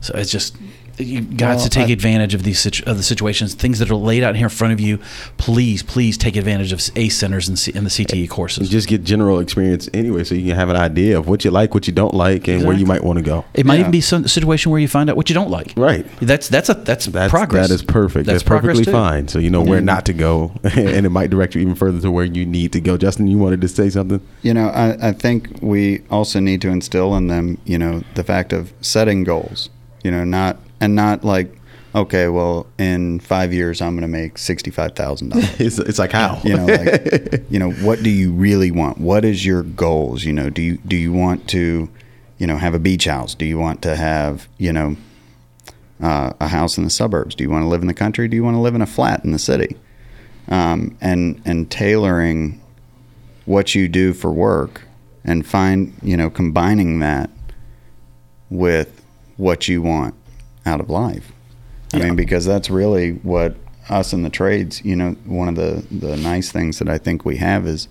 [0.00, 0.56] So it's just
[0.98, 3.90] you got Well, to take I- advantage of these situ- of the situations, things that
[3.90, 4.98] are laid out here in front of you.
[5.36, 8.68] Please, please take advantage of ACE centers and, C- and the CTE courses.
[8.68, 11.74] just get general experience anyway, so you can have an idea of what you like,
[11.74, 13.44] what you don't like, and where you might want to go.
[13.54, 15.72] It might even be some situation where you find out what you don't like.
[15.76, 16.06] Right.
[16.20, 17.68] That's that's a that's, That's progress.
[17.68, 18.26] That is perfect.
[18.26, 18.92] That's, That's, perfectly too.
[18.92, 19.28] fine.
[19.28, 22.10] So you know where not to go, and it might direct you even further to
[22.10, 22.96] where you need to go.
[22.96, 24.20] Justin, you wanted to say something?
[24.42, 28.24] You know, I, I think we also need to instill in them, you know, the
[28.24, 29.68] fact of setting goals.
[30.04, 31.58] You know, not and not like,
[31.94, 35.60] okay, well, in five years I'm going to make sixty-five thousand dollars.
[35.60, 36.40] It's, it's like how?
[36.44, 38.98] You know like you know what do you really want?
[38.98, 40.24] What is your goals?
[40.24, 41.88] You know do you do you want to
[42.38, 43.34] you know have a beach house?
[43.34, 44.96] Do you want to have you know
[46.00, 47.34] uh, a house in the suburbs?
[47.34, 48.28] Do you want to live in the country?
[48.28, 49.76] Do you want to live in a flat in the city?
[50.48, 52.60] Um, and and tailoring
[53.46, 54.82] what you do for work
[55.24, 57.30] and find you know combining that
[58.50, 59.02] with
[59.36, 60.14] what you want
[60.66, 61.32] out of life
[61.92, 63.56] I mean, because that's really what
[63.88, 67.24] us in the trades, you know, one of the, the nice things that I think
[67.24, 67.88] we have is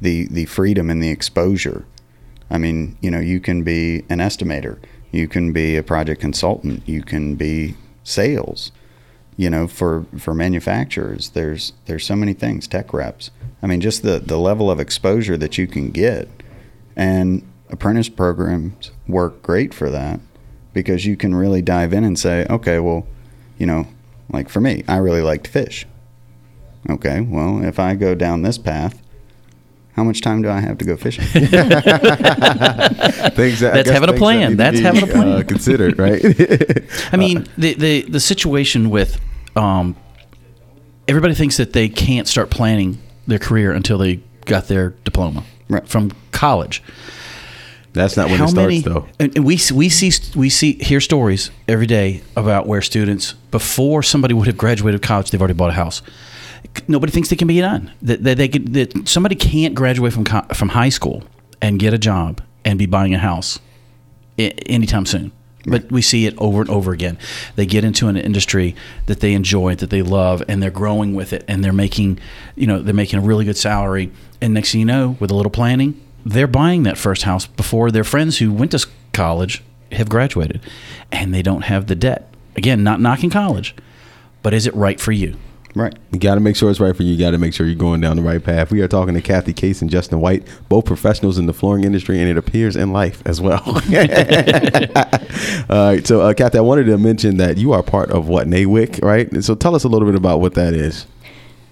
[0.00, 1.86] the, the freedom and the exposure.
[2.50, 4.78] I mean, you know, you can be an estimator,
[5.10, 8.72] you can be a project consultant, you can be sales.
[9.36, 13.30] You know, for, for manufacturers, there's there's so many things, tech reps.
[13.62, 16.28] I mean, just the, the level of exposure that you can get.
[16.96, 20.18] And apprentice programs work great for that
[20.82, 23.06] because you can really dive in and say, okay, well,
[23.58, 23.86] you know,
[24.32, 25.86] like for me, I really liked fish.
[26.88, 29.02] Okay, well, if I go down this path,
[29.94, 31.24] how much time do I have to go fishing?
[31.32, 31.50] things
[33.60, 34.56] that, That's guess having a plan.
[34.56, 35.28] that That's be, having a plan.
[35.28, 36.22] Uh, considered, right?
[37.12, 39.20] I mean, the, the the situation with
[39.56, 39.96] um,
[41.08, 45.86] everybody thinks that they can't start planning their career until they got their diploma Right.
[45.86, 46.82] from college.
[47.98, 49.06] That's not when it starts, though.
[49.18, 54.34] And, we we see we see hear stories every day about where students before somebody
[54.34, 56.00] would have graduated college, they've already bought a house.
[56.86, 57.92] Nobody thinks they can be done.
[58.02, 61.24] That, they could, that somebody can't graduate from from high school
[61.60, 63.58] and get a job and be buying a house
[64.38, 65.32] anytime soon.
[65.66, 67.18] But we see it over and over again.
[67.56, 71.32] They get into an industry that they enjoy, that they love, and they're growing with
[71.32, 72.20] it, and they're making,
[72.54, 74.12] you know, they're making a really good salary.
[74.40, 76.00] And next thing you know, with a little planning,
[76.32, 79.62] they're buying that first house before their friends who went to college
[79.92, 80.60] have graduated,
[81.10, 82.32] and they don't have the debt.
[82.56, 83.74] Again, not knocking college,
[84.42, 85.36] but is it right for you?
[85.74, 85.96] right.
[86.12, 87.12] You got to make sure it's right for you.
[87.12, 88.72] You got to make sure you're going down the right path.
[88.72, 92.18] We are talking to Kathy Case and Justin White, both professionals in the flooring industry,
[92.18, 93.62] and it appears in life as well.
[93.66, 96.06] All right.
[96.06, 99.30] So, uh, Kathy, I wanted to mention that you are part of what, NAWIC, right?
[99.30, 101.06] And so tell us a little bit about what that is.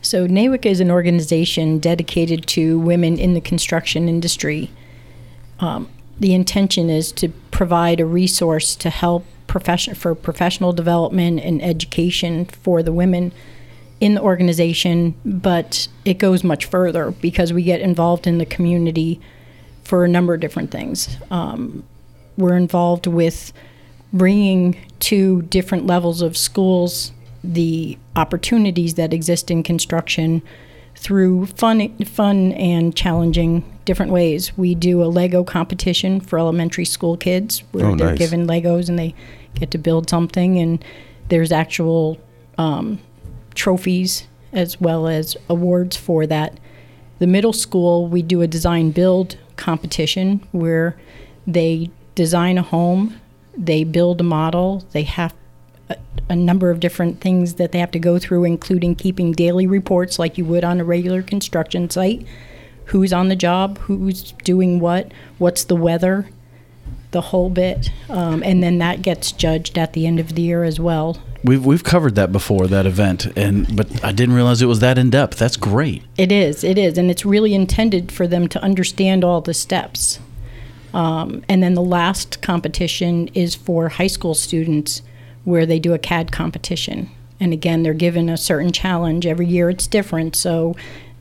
[0.06, 4.70] So NAWIC is an organization dedicated to women in the construction industry.
[5.58, 5.88] Um,
[6.20, 12.44] the intention is to provide a resource to help profession for professional development and education
[12.44, 13.32] for the women
[14.00, 19.20] in the organization, but it goes much further because we get involved in the community
[19.82, 21.16] for a number of different things.
[21.32, 21.82] Um,
[22.36, 23.52] we're involved with
[24.12, 27.10] bringing to different levels of schools
[27.54, 30.42] the opportunities that exist in construction
[30.94, 34.56] through fun, fun and challenging different ways.
[34.56, 38.18] We do a Lego competition for elementary school kids where Oh, they're nice.
[38.18, 39.14] given Legos and they
[39.54, 40.84] get to build something, and
[41.28, 42.18] there's actual
[42.58, 42.98] um,
[43.54, 46.58] trophies as well as awards for that.
[47.18, 50.96] The middle school, we do a design build competition where
[51.46, 53.18] they design a home,
[53.56, 55.34] they build a model, they have
[55.88, 55.96] a,
[56.28, 60.18] a number of different things that they have to go through, including keeping daily reports
[60.18, 62.26] like you would on a regular construction site.
[62.86, 66.28] Who's on the job, who's doing what, what's the weather,
[67.10, 67.90] the whole bit.
[68.08, 71.20] Um, and then that gets judged at the end of the year as well.
[71.42, 74.98] We've we've covered that before that event, and but I didn't realize it was that
[74.98, 75.38] in depth.
[75.38, 76.02] That's great.
[76.16, 80.18] It is, it is, and it's really intended for them to understand all the steps.
[80.92, 85.02] Um, and then the last competition is for high school students
[85.46, 87.08] where they do a CAD competition.
[87.38, 89.26] And again, they're given a certain challenge.
[89.26, 90.74] Every year it's different, so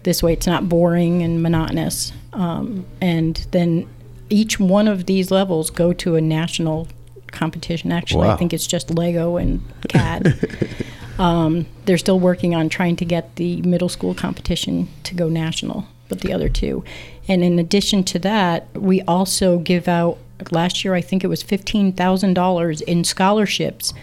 [0.04, 2.12] this way it's not boring and monotonous.
[2.34, 3.88] Um, and then
[4.30, 6.88] each one of these levels go to a national
[7.28, 7.92] competition.
[7.92, 10.34] Actually, I think it's just Lego and CAD.
[11.18, 15.88] Um, they're still working on trying to get the middle school competition to go national,
[16.10, 16.84] but the other two.
[17.28, 20.18] And in addition to that, we also give out
[20.52, 23.94] last year, I think it was $15,000 in scholarships.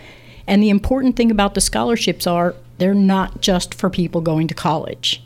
[0.46, 4.54] And the important thing about the scholarships are they're not just for people going to
[4.54, 5.22] college.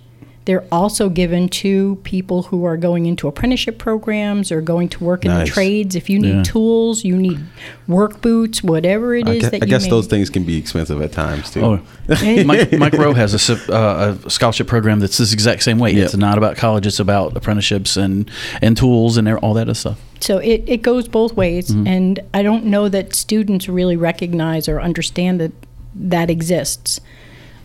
[0.47, 5.25] They're also given to people who are going into apprenticeship programs or going to work
[5.25, 5.49] in Nice.
[5.49, 5.95] the trades.
[5.97, 6.43] If you need Yeah.
[6.45, 7.41] tools, you need
[7.89, 10.45] work boots, whatever it I, is gue- that I you guess may- those things can
[10.45, 11.63] be expensive at times too.
[11.63, 11.81] Oh,
[12.45, 15.93] Mike, Mike Rowe has a, s- uh, a scholarship program that's this exact same way.
[15.93, 18.31] It's not about college; it's about apprenticeships and
[18.63, 20.01] and tools and all that other stuff.
[20.21, 24.81] So it, it goes both ways, and I don't know that students really recognize or
[24.81, 25.51] understand that
[25.97, 27.01] that exists.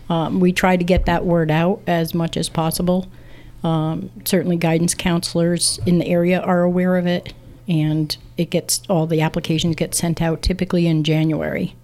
[0.08, 3.08] Um, we try to get that word out as much as possible.
[3.64, 7.32] Um, certainly, guidance counselors in the area are aware of it,
[7.68, 11.74] and it gets all the applications get sent out typically in January.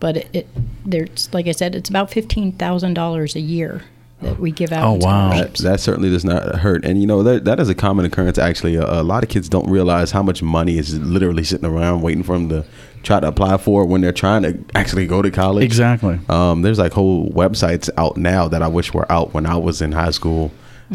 [0.00, 0.48] But it, it
[0.84, 3.82] there's like I said, it's about fifteen thousand dollars a year
[4.20, 4.84] that we give out.
[4.84, 5.30] Oh, wow.
[5.30, 6.84] That, that certainly does not hurt.
[6.84, 8.38] And you know that that is a common occurrence.
[8.38, 12.02] Actually, a, a lot of kids don't realize how much money is literally sitting around
[12.02, 12.64] waiting for them to
[13.04, 15.62] try to apply for when they're trying to actually go to college.
[15.64, 16.18] Exactly.
[16.28, 19.80] Um, there's like whole websites out now that I wish were out when I was
[19.82, 20.50] in high school,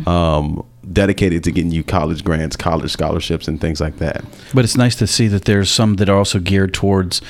[0.06, 4.24] um, dedicated to getting you college grants, college scholarships, and things like that.
[4.54, 7.22] But it's nice to see that there's some that are also geared towards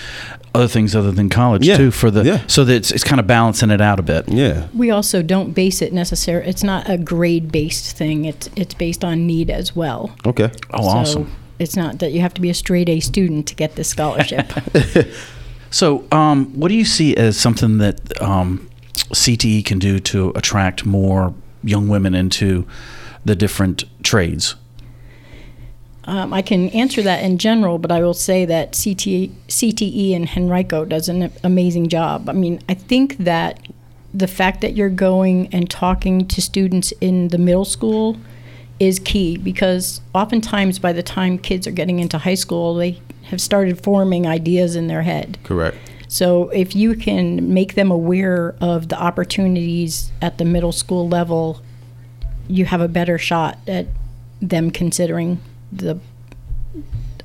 [0.56, 1.78] other things other than college Yeah.
[1.78, 1.92] too.
[1.92, 2.42] For the Yeah.
[2.48, 4.28] so that it's, it's kind of balancing it out a bit.
[4.30, 4.68] Yeah.
[4.74, 6.50] We also don't base it necessarily.
[6.50, 8.26] It's not a grade based thing.
[8.26, 10.12] It's it's based on need as well.
[10.26, 10.50] Okay.
[10.74, 11.32] Oh, So awesome.
[11.60, 14.52] It's not that you have to be a straight A student to get this scholarship.
[15.72, 18.68] So, um, what do you see as something that um,
[19.14, 21.32] CTE can do to attract more
[21.64, 22.66] young women into
[23.24, 24.56] the different trades?
[26.10, 30.28] um, I can answer that in general, but I will say that CTE, CTE and
[30.28, 32.28] Henrico does an amazing job.
[32.28, 33.68] I mean, I think that
[34.12, 38.18] the fact that you're going and talking to students in the middle school
[38.80, 43.42] is key because oftentimes by the time kids are getting into high school, they have
[43.42, 45.38] started forming ideas in their head.
[45.44, 45.78] Correct.
[46.08, 51.62] So if you can make them aware of the opportunities at the middle school level,
[52.48, 53.86] you have a better shot at
[54.42, 55.40] them considering
[55.72, 56.00] the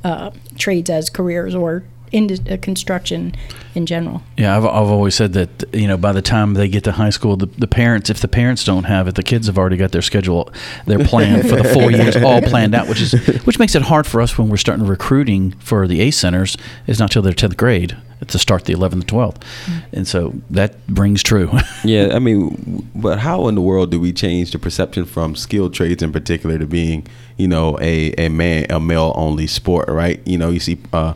[0.02, 1.84] uh, trades as careers or
[2.14, 3.34] in uh, construction
[3.74, 4.22] in general.
[4.36, 7.10] Yeah, I've, I've always said that you know by the time they get to high
[7.10, 9.90] school, the, the parents, if the parents don't have it, the kids have already got
[9.90, 10.50] their schedule,
[10.86, 13.12] their plan for the four years all planned out, which is
[13.44, 16.56] which makes it hard for us when we're starting recruiting for the ACE centers.
[16.86, 17.96] It's not till their tenth grade
[18.28, 19.44] to start the eleventh and twelfth,
[19.92, 21.50] and so that brings true.
[21.84, 25.74] Yeah, I mean, but how in the world do we change the perception from skilled
[25.74, 27.06] trades in particular to being,
[27.36, 30.20] you know, a, a man a male only sport, right?
[30.24, 31.12] You know, you see uh,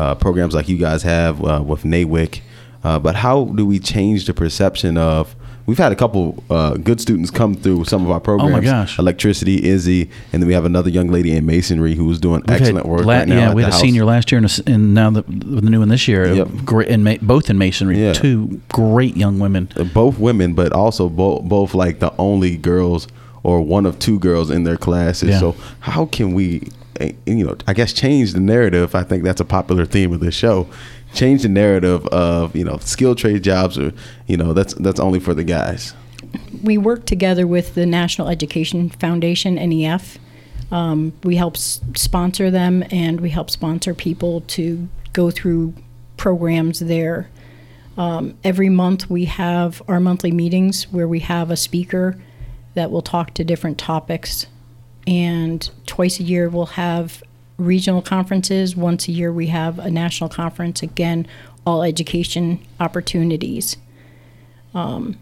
[0.00, 2.32] uh, programs like you guys have uh, with NAWIC,
[2.84, 5.34] uh, but how do we change the perception of?
[5.66, 8.52] We've had a couple uh, good students come through some of our programs.
[8.52, 8.98] Oh my gosh.
[8.98, 12.86] Electricity, Izzy, and then we have another young lady in masonry who's doing We've excellent
[12.86, 13.36] work la- right now.
[13.36, 13.80] Yeah, we the had a house.
[13.80, 16.22] senior last year, and, a and now the, the new one this year.
[16.34, 16.48] Yep.
[16.64, 17.96] Great, and ma- both in masonry.
[18.02, 18.14] Yeah.
[18.14, 19.68] Two great young women.
[19.94, 23.06] both women, but also both both like the only girls
[23.44, 25.28] or one of two girls in their classes.
[25.30, 25.40] Yeah.
[25.40, 26.68] So how can we,
[27.26, 28.94] you know, I guess change the narrative?
[28.94, 30.68] I think that's a popular theme of this show.
[31.14, 33.92] Change the narrative of you know skilled trade jobs or
[34.26, 35.94] you know that's that's only for the guys.
[36.62, 40.18] we work together with the National Education Foundation, NEF.
[40.70, 45.74] Um, we help s- sponsor them and we help sponsor people to go through
[46.16, 47.28] programs there.
[47.96, 52.16] Um, every month we have our monthly meetings where we have a speaker
[52.74, 54.46] that will talk to different topics.
[55.10, 57.22] And twice a year we'll have
[57.58, 58.76] regional conferences.
[58.76, 60.82] Once a year we have a national conference.
[60.82, 61.26] Again,
[61.66, 63.76] all education opportunities.
[64.72, 65.18] Um,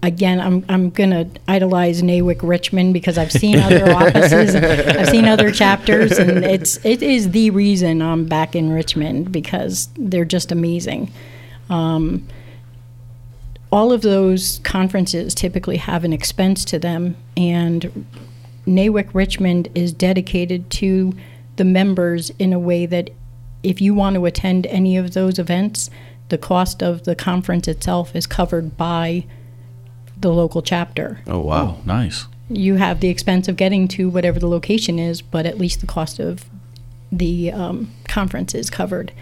[0.00, 5.50] again, I'm I'm gonna idolize NAWIC Richmond because I've seen other offices, I've seen other
[5.50, 11.10] chapters, and it's it is the reason I'm back in Richmond because they're just amazing.
[11.68, 12.28] Um,
[13.72, 18.06] all of those conferences typically have an expense to them, and
[18.66, 21.14] NAWIC Richmond is dedicated to
[21.56, 23.10] the members in a way that
[23.62, 25.90] if you want to attend any of those events,
[26.28, 29.24] the cost of the conference itself is covered by
[30.18, 31.20] the local chapter.
[31.26, 31.78] Oh wow.
[31.78, 32.26] Oh, nice.
[32.48, 35.86] You have the expense of getting to whatever the location is, but at least the
[35.86, 36.44] cost of
[37.10, 39.12] the um, conference is covered.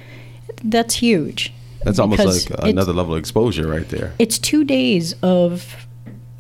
[0.63, 1.53] That's huge.
[1.85, 4.15] That's almost like another level of exposure right there.
[4.19, 5.87] It's two days of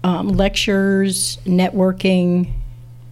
[0.02, 2.52] um, lectures, networking,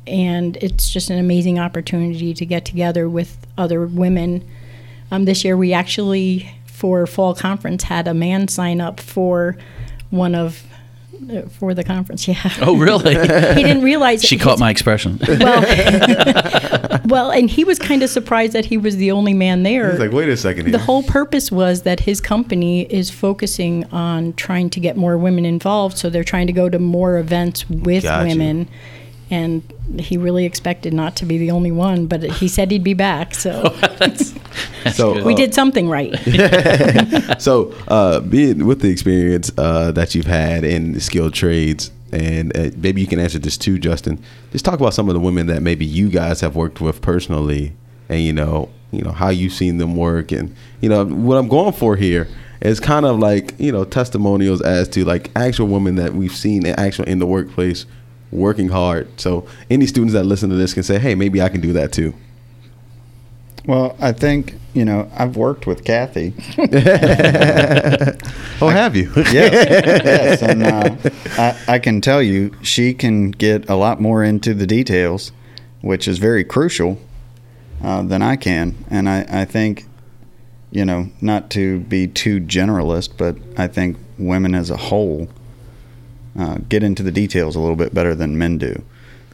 [0.07, 4.46] and it's just an amazing opportunity to get together with other women.
[5.11, 9.57] Um, this year, we actually, for fall conference, had a man sign up for
[10.11, 10.62] one of
[11.30, 12.26] uh, for the conference.
[12.32, 12.36] Yeah.
[12.62, 13.14] Oh, really?
[13.55, 15.18] he didn't realize she his- caught my expression.
[15.28, 19.90] well, well, and he was kind of surprised that he was the only man there.
[19.90, 20.72] He's like, wait a second here.
[20.72, 25.44] The whole purpose was that his company is focusing on trying to get more women
[25.44, 28.26] involved, so they're trying to go to more events with Gotcha.
[28.28, 28.68] women.
[29.33, 29.62] And
[29.99, 33.35] he really expected not to be the only one, but he said he'd be back.
[33.35, 33.74] So
[34.93, 36.14] so we uh, did something right.
[37.41, 42.70] so uh, being with the experience uh, that you've had in skilled trades and uh,
[42.76, 45.62] maybe you can answer this too justin just talk about some of the women that
[45.62, 47.72] maybe you guys have worked with personally
[48.11, 51.49] and you know you know how you've seen them work and you know what i'm
[51.49, 52.28] going for here
[52.61, 56.66] is kind of like you know testimonials as to like actual women that we've seen
[56.66, 57.87] in actual in the workplace
[58.33, 61.61] working hard so any students that listen to this can say hey maybe i can
[61.61, 62.12] do that too
[63.64, 66.35] Well, I think you know I've worked with Kathy.
[68.61, 69.53] oh have you yes,
[70.05, 70.97] yes, and uh,
[71.39, 75.30] I, I can tell you she can get a lot more into the details,
[75.80, 76.99] which is very crucial,
[77.85, 78.74] uh, than I can.
[78.91, 79.87] And I, I think,
[80.70, 85.28] you know, not to be too generalist, but I think women as a whole
[86.39, 88.83] uh, get into the details a little bit better than men do.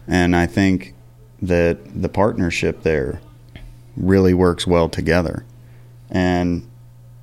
[0.07, 0.95] And I think
[1.41, 3.21] that the partnership there
[3.97, 5.45] really works well together.
[6.11, 6.69] And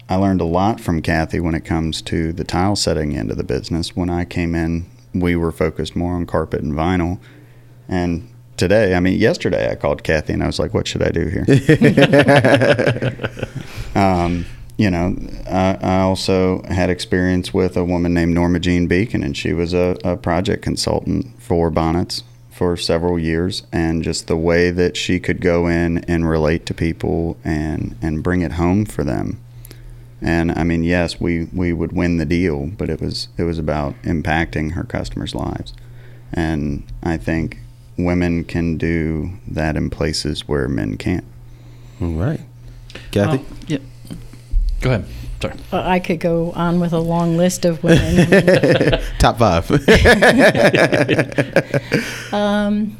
[0.07, 3.37] I learned a lot from Kathy when it comes to the tile setting end of
[3.37, 3.95] the business.
[3.95, 7.19] When I came in, we were focused more on carpet and vinyl.
[7.87, 11.09] And today, I mean, yesterday I called Kathy and I was like, what should I
[11.09, 11.45] do here?
[13.95, 14.45] um,
[14.77, 15.15] you know,
[15.47, 19.73] I, I also had experience with a woman named Norma Jean Beacon, and she was
[19.73, 23.63] a, a project consultant for Bonitz for several years.
[23.71, 28.23] And just the way that she could go in and relate to people and, and
[28.23, 29.41] bring it home for them.
[30.21, 33.59] And I mean, yes, we, we would win the deal, but it was it was
[33.59, 35.73] about impacting her customers' lives.
[36.33, 37.59] And I think
[37.97, 41.25] women can do that in places where men can't.
[42.01, 42.41] all right
[43.11, 43.77] kathy Oh, yeah.
[44.81, 45.05] Go ahead.
[45.41, 45.53] Sorry.
[45.71, 48.19] Uh, I could go on with a long list of women.
[48.19, 48.27] I
[48.91, 49.69] mean, top five
[52.33, 52.97] Um,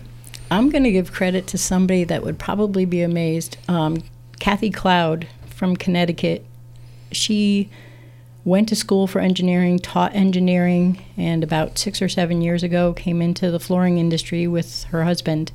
[0.52, 3.58] I'm going to give credit to somebody that would probably be amazed.
[3.68, 4.04] Um,
[4.40, 6.46] Kathy Cloud from Connecticut.
[7.12, 7.70] She
[8.44, 13.22] went to school for engineering, taught engineering, and about six or seven years ago came
[13.22, 15.52] into the flooring industry with her husband.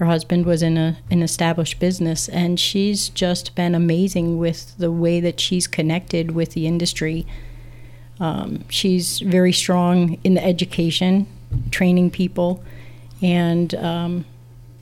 [0.00, 4.90] Her husband was in a an established business, and she's just been amazing with the
[4.90, 7.26] way that she's connected with the industry.
[8.18, 11.26] Um, she's very strong in the education,
[11.70, 12.64] training people,
[13.20, 14.24] and um,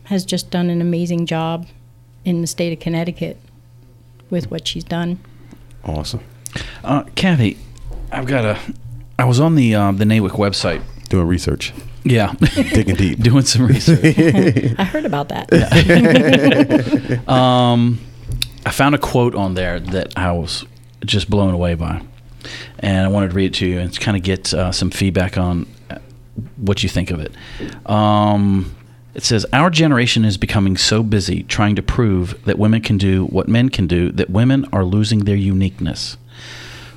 [0.05, 1.67] has just done an amazing job
[2.25, 3.39] in the state of Connecticut
[4.31, 5.19] with what she's done.
[5.85, 6.21] awesome
[6.85, 7.59] Uh, Kathy,
[8.13, 8.57] I've got a.
[9.19, 10.81] I was on the um, the NAWIC website.
[11.09, 11.73] doing research
[12.05, 14.17] Yeah, digging deep doing some research.
[14.79, 15.53] I heard about that.
[17.29, 18.01] um,
[18.65, 20.65] I found a quote on there that I was
[21.05, 22.03] just blown away by,
[22.79, 25.37] and I wanted to read it to you and kind of get uh, some feedback
[25.37, 25.99] on uh,
[26.57, 27.33] what you think of it.
[27.91, 28.75] Um,
[29.15, 33.27] it says, Our generation is becoming so busy trying to prove that women can do
[33.27, 36.17] what men can do that women are losing their uniqueness.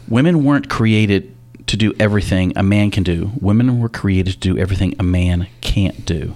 [0.08, 1.36] Women weren't created
[1.72, 3.32] to do everything a man can do.
[3.40, 6.36] Women were created to do everything a man can't do.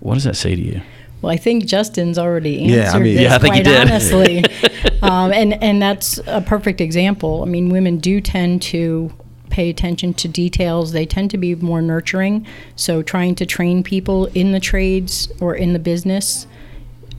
[0.00, 0.80] What does that say to you?
[1.20, 3.72] Well, I think Justin's already answered Yeah, I mean- this Yeah, I think he quite
[3.72, 3.80] did.
[3.90, 4.44] honestly,
[5.02, 7.42] um, and and that's a perfect example.
[7.42, 9.12] I mean, women do tend to
[9.50, 10.92] pay attention to details.
[10.92, 12.46] They tend to be more nurturing.
[12.74, 16.46] So, trying to train people in the trades or in the business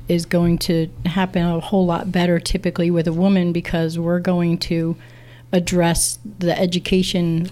[0.07, 4.57] is going to happen a whole lot better typically with a woman because we're going
[4.57, 4.95] to
[5.53, 7.49] address the education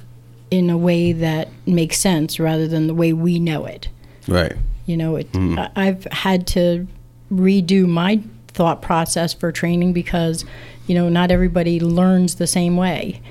[0.49, 3.88] in a way that makes sense rather than the way we know it.
[4.28, 4.54] Right.
[4.86, 5.58] You know, it, hmm.
[5.58, 6.88] I, I've had to
[7.32, 10.43] redo my thought process for training because,
[10.88, 13.22] you know, not everybody learns the same way.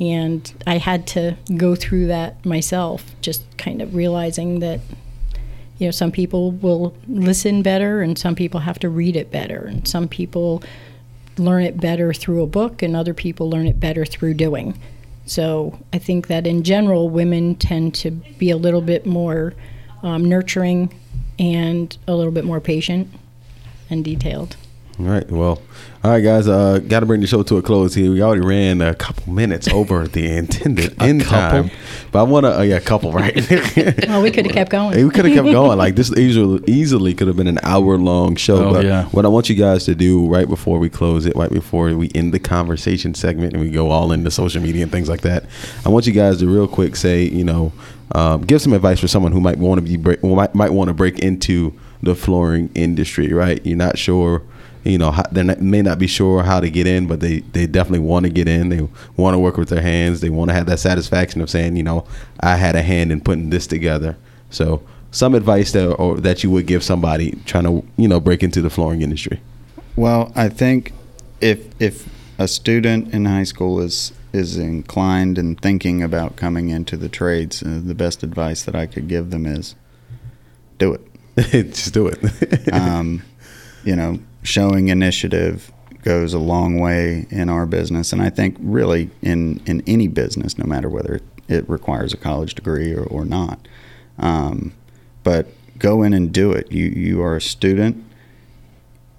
[0.00, 4.80] And I had to go through that myself, just kind of realizing that,
[5.78, 9.64] you know, some people will listen better and some people have to read it better.
[9.64, 10.64] And some people
[11.38, 14.78] learn it better through a book and other people learn it better through doing.
[15.26, 19.54] So I think that in general, women tend to be a little bit more
[20.02, 20.94] um, nurturing
[21.38, 23.08] and a little bit more patient
[23.90, 24.56] and detailed.
[24.98, 25.28] All right.
[25.30, 25.60] Well,
[26.04, 26.46] all right, guys.
[26.46, 28.12] Uh, got to bring the show to a close here.
[28.12, 31.70] We already ran a couple minutes over the intended end couple?
[31.70, 31.78] time,
[32.12, 32.58] but I want to.
[32.58, 33.34] Uh, yeah, a couple, right?
[34.06, 35.02] Well, we could have kept going.
[35.04, 35.78] We could have kept going.
[35.78, 38.66] Like this easily, easily could have been an hour long show.
[38.68, 39.06] Oh, but yeah.
[39.06, 42.10] what I want you guys to do right before we close it, right before we
[42.14, 45.46] end the conversation segment and we go all into social media and things like that,
[45.86, 47.72] I want you guys to real quick say, you know,
[48.14, 50.88] um, give some advice for someone who might want to be break, might might want
[50.88, 53.32] to break into the flooring industry.
[53.32, 53.64] Right?
[53.64, 54.42] You're not sure.
[54.84, 58.06] You know, they may not be sure how to get in, but they, they definitely
[58.06, 58.68] want to get in.
[58.68, 60.20] They want to work with their hands.
[60.20, 62.06] They want to have that satisfaction of saying, you know,
[62.40, 64.16] I had a hand in putting this together.
[64.50, 68.42] So, some advice that or that you would give somebody trying to you know break
[68.42, 69.40] into the flooring industry.
[69.96, 70.92] Well, I think
[71.40, 72.08] if if
[72.38, 77.62] a student in high school is is inclined and thinking about coming into the trades,
[77.62, 79.76] uh, the best advice that I could give them is
[80.78, 81.02] do it.
[81.72, 82.18] Just do it.
[82.72, 83.22] um,
[83.84, 85.72] you know, showing initiative
[86.02, 90.56] goes a long way in our business, and I think really in in any business,
[90.56, 93.66] no matter whether it requires a college degree or, or not.
[94.18, 94.72] Um,
[95.22, 96.70] but go in and do it.
[96.70, 98.04] You you are a student.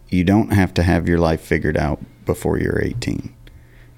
[0.09, 3.33] You don't have to have your life figured out before you're 18.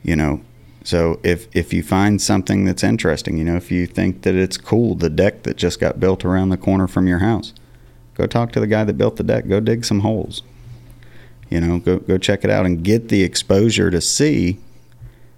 [0.03, 0.41] You know,
[0.83, 4.57] so if if you find something that's interesting, you know, if you think that it's
[4.57, 7.53] cool, the deck that just got built around the corner from your house,
[8.15, 9.47] go talk to the guy that built the deck.
[9.47, 10.41] Go dig some holes.
[11.49, 14.59] You know, go go check it out and get the exposure to see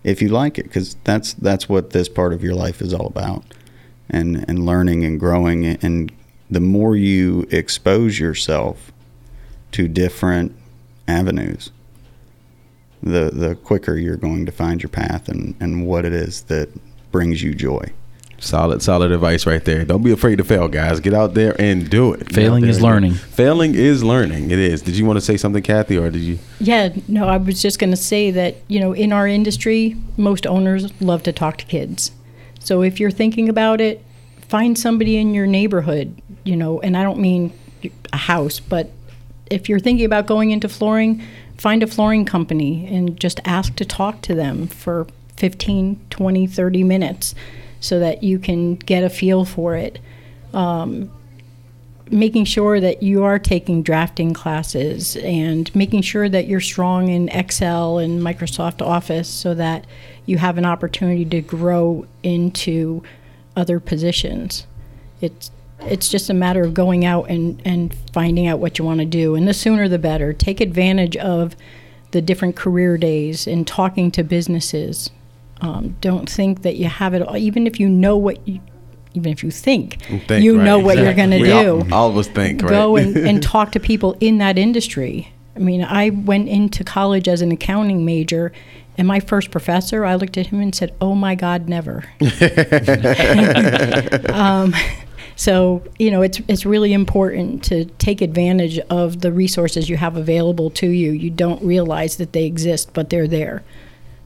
[0.04, 3.08] if you like it, because that's that's what this part of your life is all
[3.08, 3.44] about,
[4.10, 5.66] and and learning and growing.
[5.66, 6.12] And
[6.50, 8.92] the more you expose yourself
[9.74, 10.56] to different
[11.08, 11.72] avenues,
[13.04, 16.70] the the quicker you're going to find your path and and what it is that
[17.12, 17.92] brings you joy.
[18.40, 19.86] Solid, solid advice right there.
[19.86, 21.00] Don't be afraid to fail, guys.
[21.00, 22.28] Get out there and do it.
[22.28, 23.14] Get Failing is there is do learning.
[23.14, 24.52] Failing is learning.
[24.52, 24.82] It is.
[24.82, 26.40] Did you want to say something, Kathy, or did you?
[26.60, 30.48] Yeah, no, I was just going to say that, you know, in our industry, most
[30.48, 32.12] owners love to talk to kids.
[32.60, 34.04] So if you're thinking about it,
[34.48, 37.54] find somebody in your neighborhood, you know, and I don't mean
[38.12, 38.92] a house, but
[39.50, 41.22] if you're thinking about going into flooring,
[41.58, 46.84] find a flooring company and just ask to talk to them for 15, 20, 30
[46.84, 47.36] minutes
[47.80, 50.00] so that you can get a feel for it
[50.54, 51.12] um,
[52.12, 57.30] making sure that you are taking drafting classes and making sure that you're strong in
[57.30, 59.86] Excel and Microsoft Office so that
[60.26, 63.04] you have an opportunity to grow into
[63.56, 64.66] other positions.
[65.22, 65.52] It's
[65.82, 69.06] it's just a matter of going out and, and finding out what you want to
[69.06, 69.36] do.
[69.36, 70.34] And the sooner the better.
[70.34, 71.56] Take advantage of
[72.12, 75.10] the different career days and talking to businesses.
[75.62, 78.62] Um, don't think that you have it all, even if you know what you,
[79.14, 81.94] even if you think, Think, you right, know what you're going to We all- do
[81.94, 82.70] All, of us think, right?
[82.70, 85.34] go and, and talk to people in that industry.
[85.56, 88.54] I mean, I went into college as an accounting major,
[88.98, 92.06] and my first professor, I looked at him and said, "Oh my God, never."
[94.30, 94.74] um,
[95.36, 100.18] so you know, it's it's really important to take advantage of the resources you have
[100.18, 101.12] available to you.
[101.12, 103.64] You don't realize that they exist, but they're there.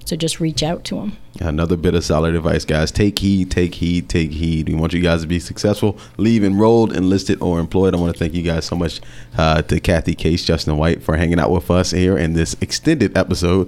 [0.05, 1.17] So just reach out to them.
[1.39, 2.91] Another bit of solid advice, guys.
[2.91, 4.69] Take heed, take heed, take heed.
[4.69, 5.97] We want you guys to be successful.
[6.17, 7.95] Leave enrolled, enlisted, or employed.
[7.95, 9.01] I want to thank you guys so much
[9.35, 13.17] uh, to Kathy Case, Justin White for hanging out with us here in this extended
[13.17, 13.67] episode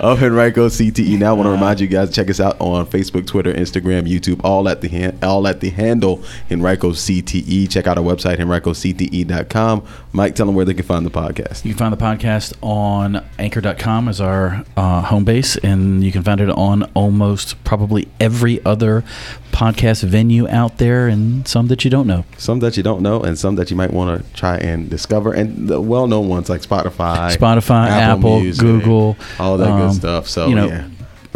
[0.00, 1.18] of Henrico CTE.
[1.18, 4.40] Now, I want to remind you guys check us out on Facebook, Twitter, Instagram, YouTube,
[4.44, 7.70] all at the han- all at the handle Henrico CTE.
[7.70, 9.86] Check out our website, henricocte.com.
[10.12, 11.64] Mike, tell them where they can find the podcast.
[11.64, 16.22] You can find the podcast on anchor.com as our uh, home base, and you can
[16.22, 19.02] find it on almost probably every other
[19.52, 22.24] podcast venue out there, and some that you don't know.
[22.38, 25.32] Some that you don't know, and some that you might want to try and discover,
[25.32, 30.28] and the well-known ones like Spotify, Spotify, Apple, Music, Google, all that um, good stuff.
[30.28, 30.88] So you know, yeah,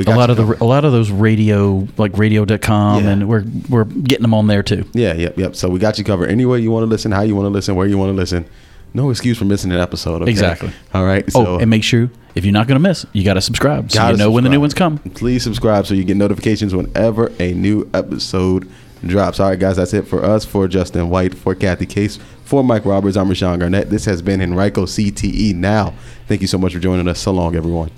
[0.07, 0.61] a lot of the covered.
[0.61, 3.11] a lot of those radio like radio.com Yeah.
[3.11, 4.84] and we're we're getting them on there too.
[4.94, 5.57] Yeah, yep, yep.
[5.57, 6.30] So we got you covered.
[6.30, 8.16] Any way you want to listen, how you want to listen, where you want to
[8.16, 8.44] listen.
[8.99, 10.22] No excuse for missing an episode.
[10.22, 10.30] okay?
[10.32, 10.72] Exactly.
[10.92, 11.24] All right.
[11.28, 13.40] Oh, so oh, and make sure if you're not going to miss, you got to
[13.40, 14.99] subscribe so Gotta you know when the new ones come.
[14.99, 18.68] Please subscribe so you get notifications whenever a new episode
[19.07, 19.38] drops.
[19.38, 20.44] All right, guys, that's it for us.
[20.44, 23.88] For Justin White, for Kathy Case, for Mike Roberts, I'm Rashawn Garnett.
[23.88, 25.94] This has been Henrico CTE Now.
[26.26, 27.20] Thank you so much for joining us.
[27.20, 27.90] So long, everyone.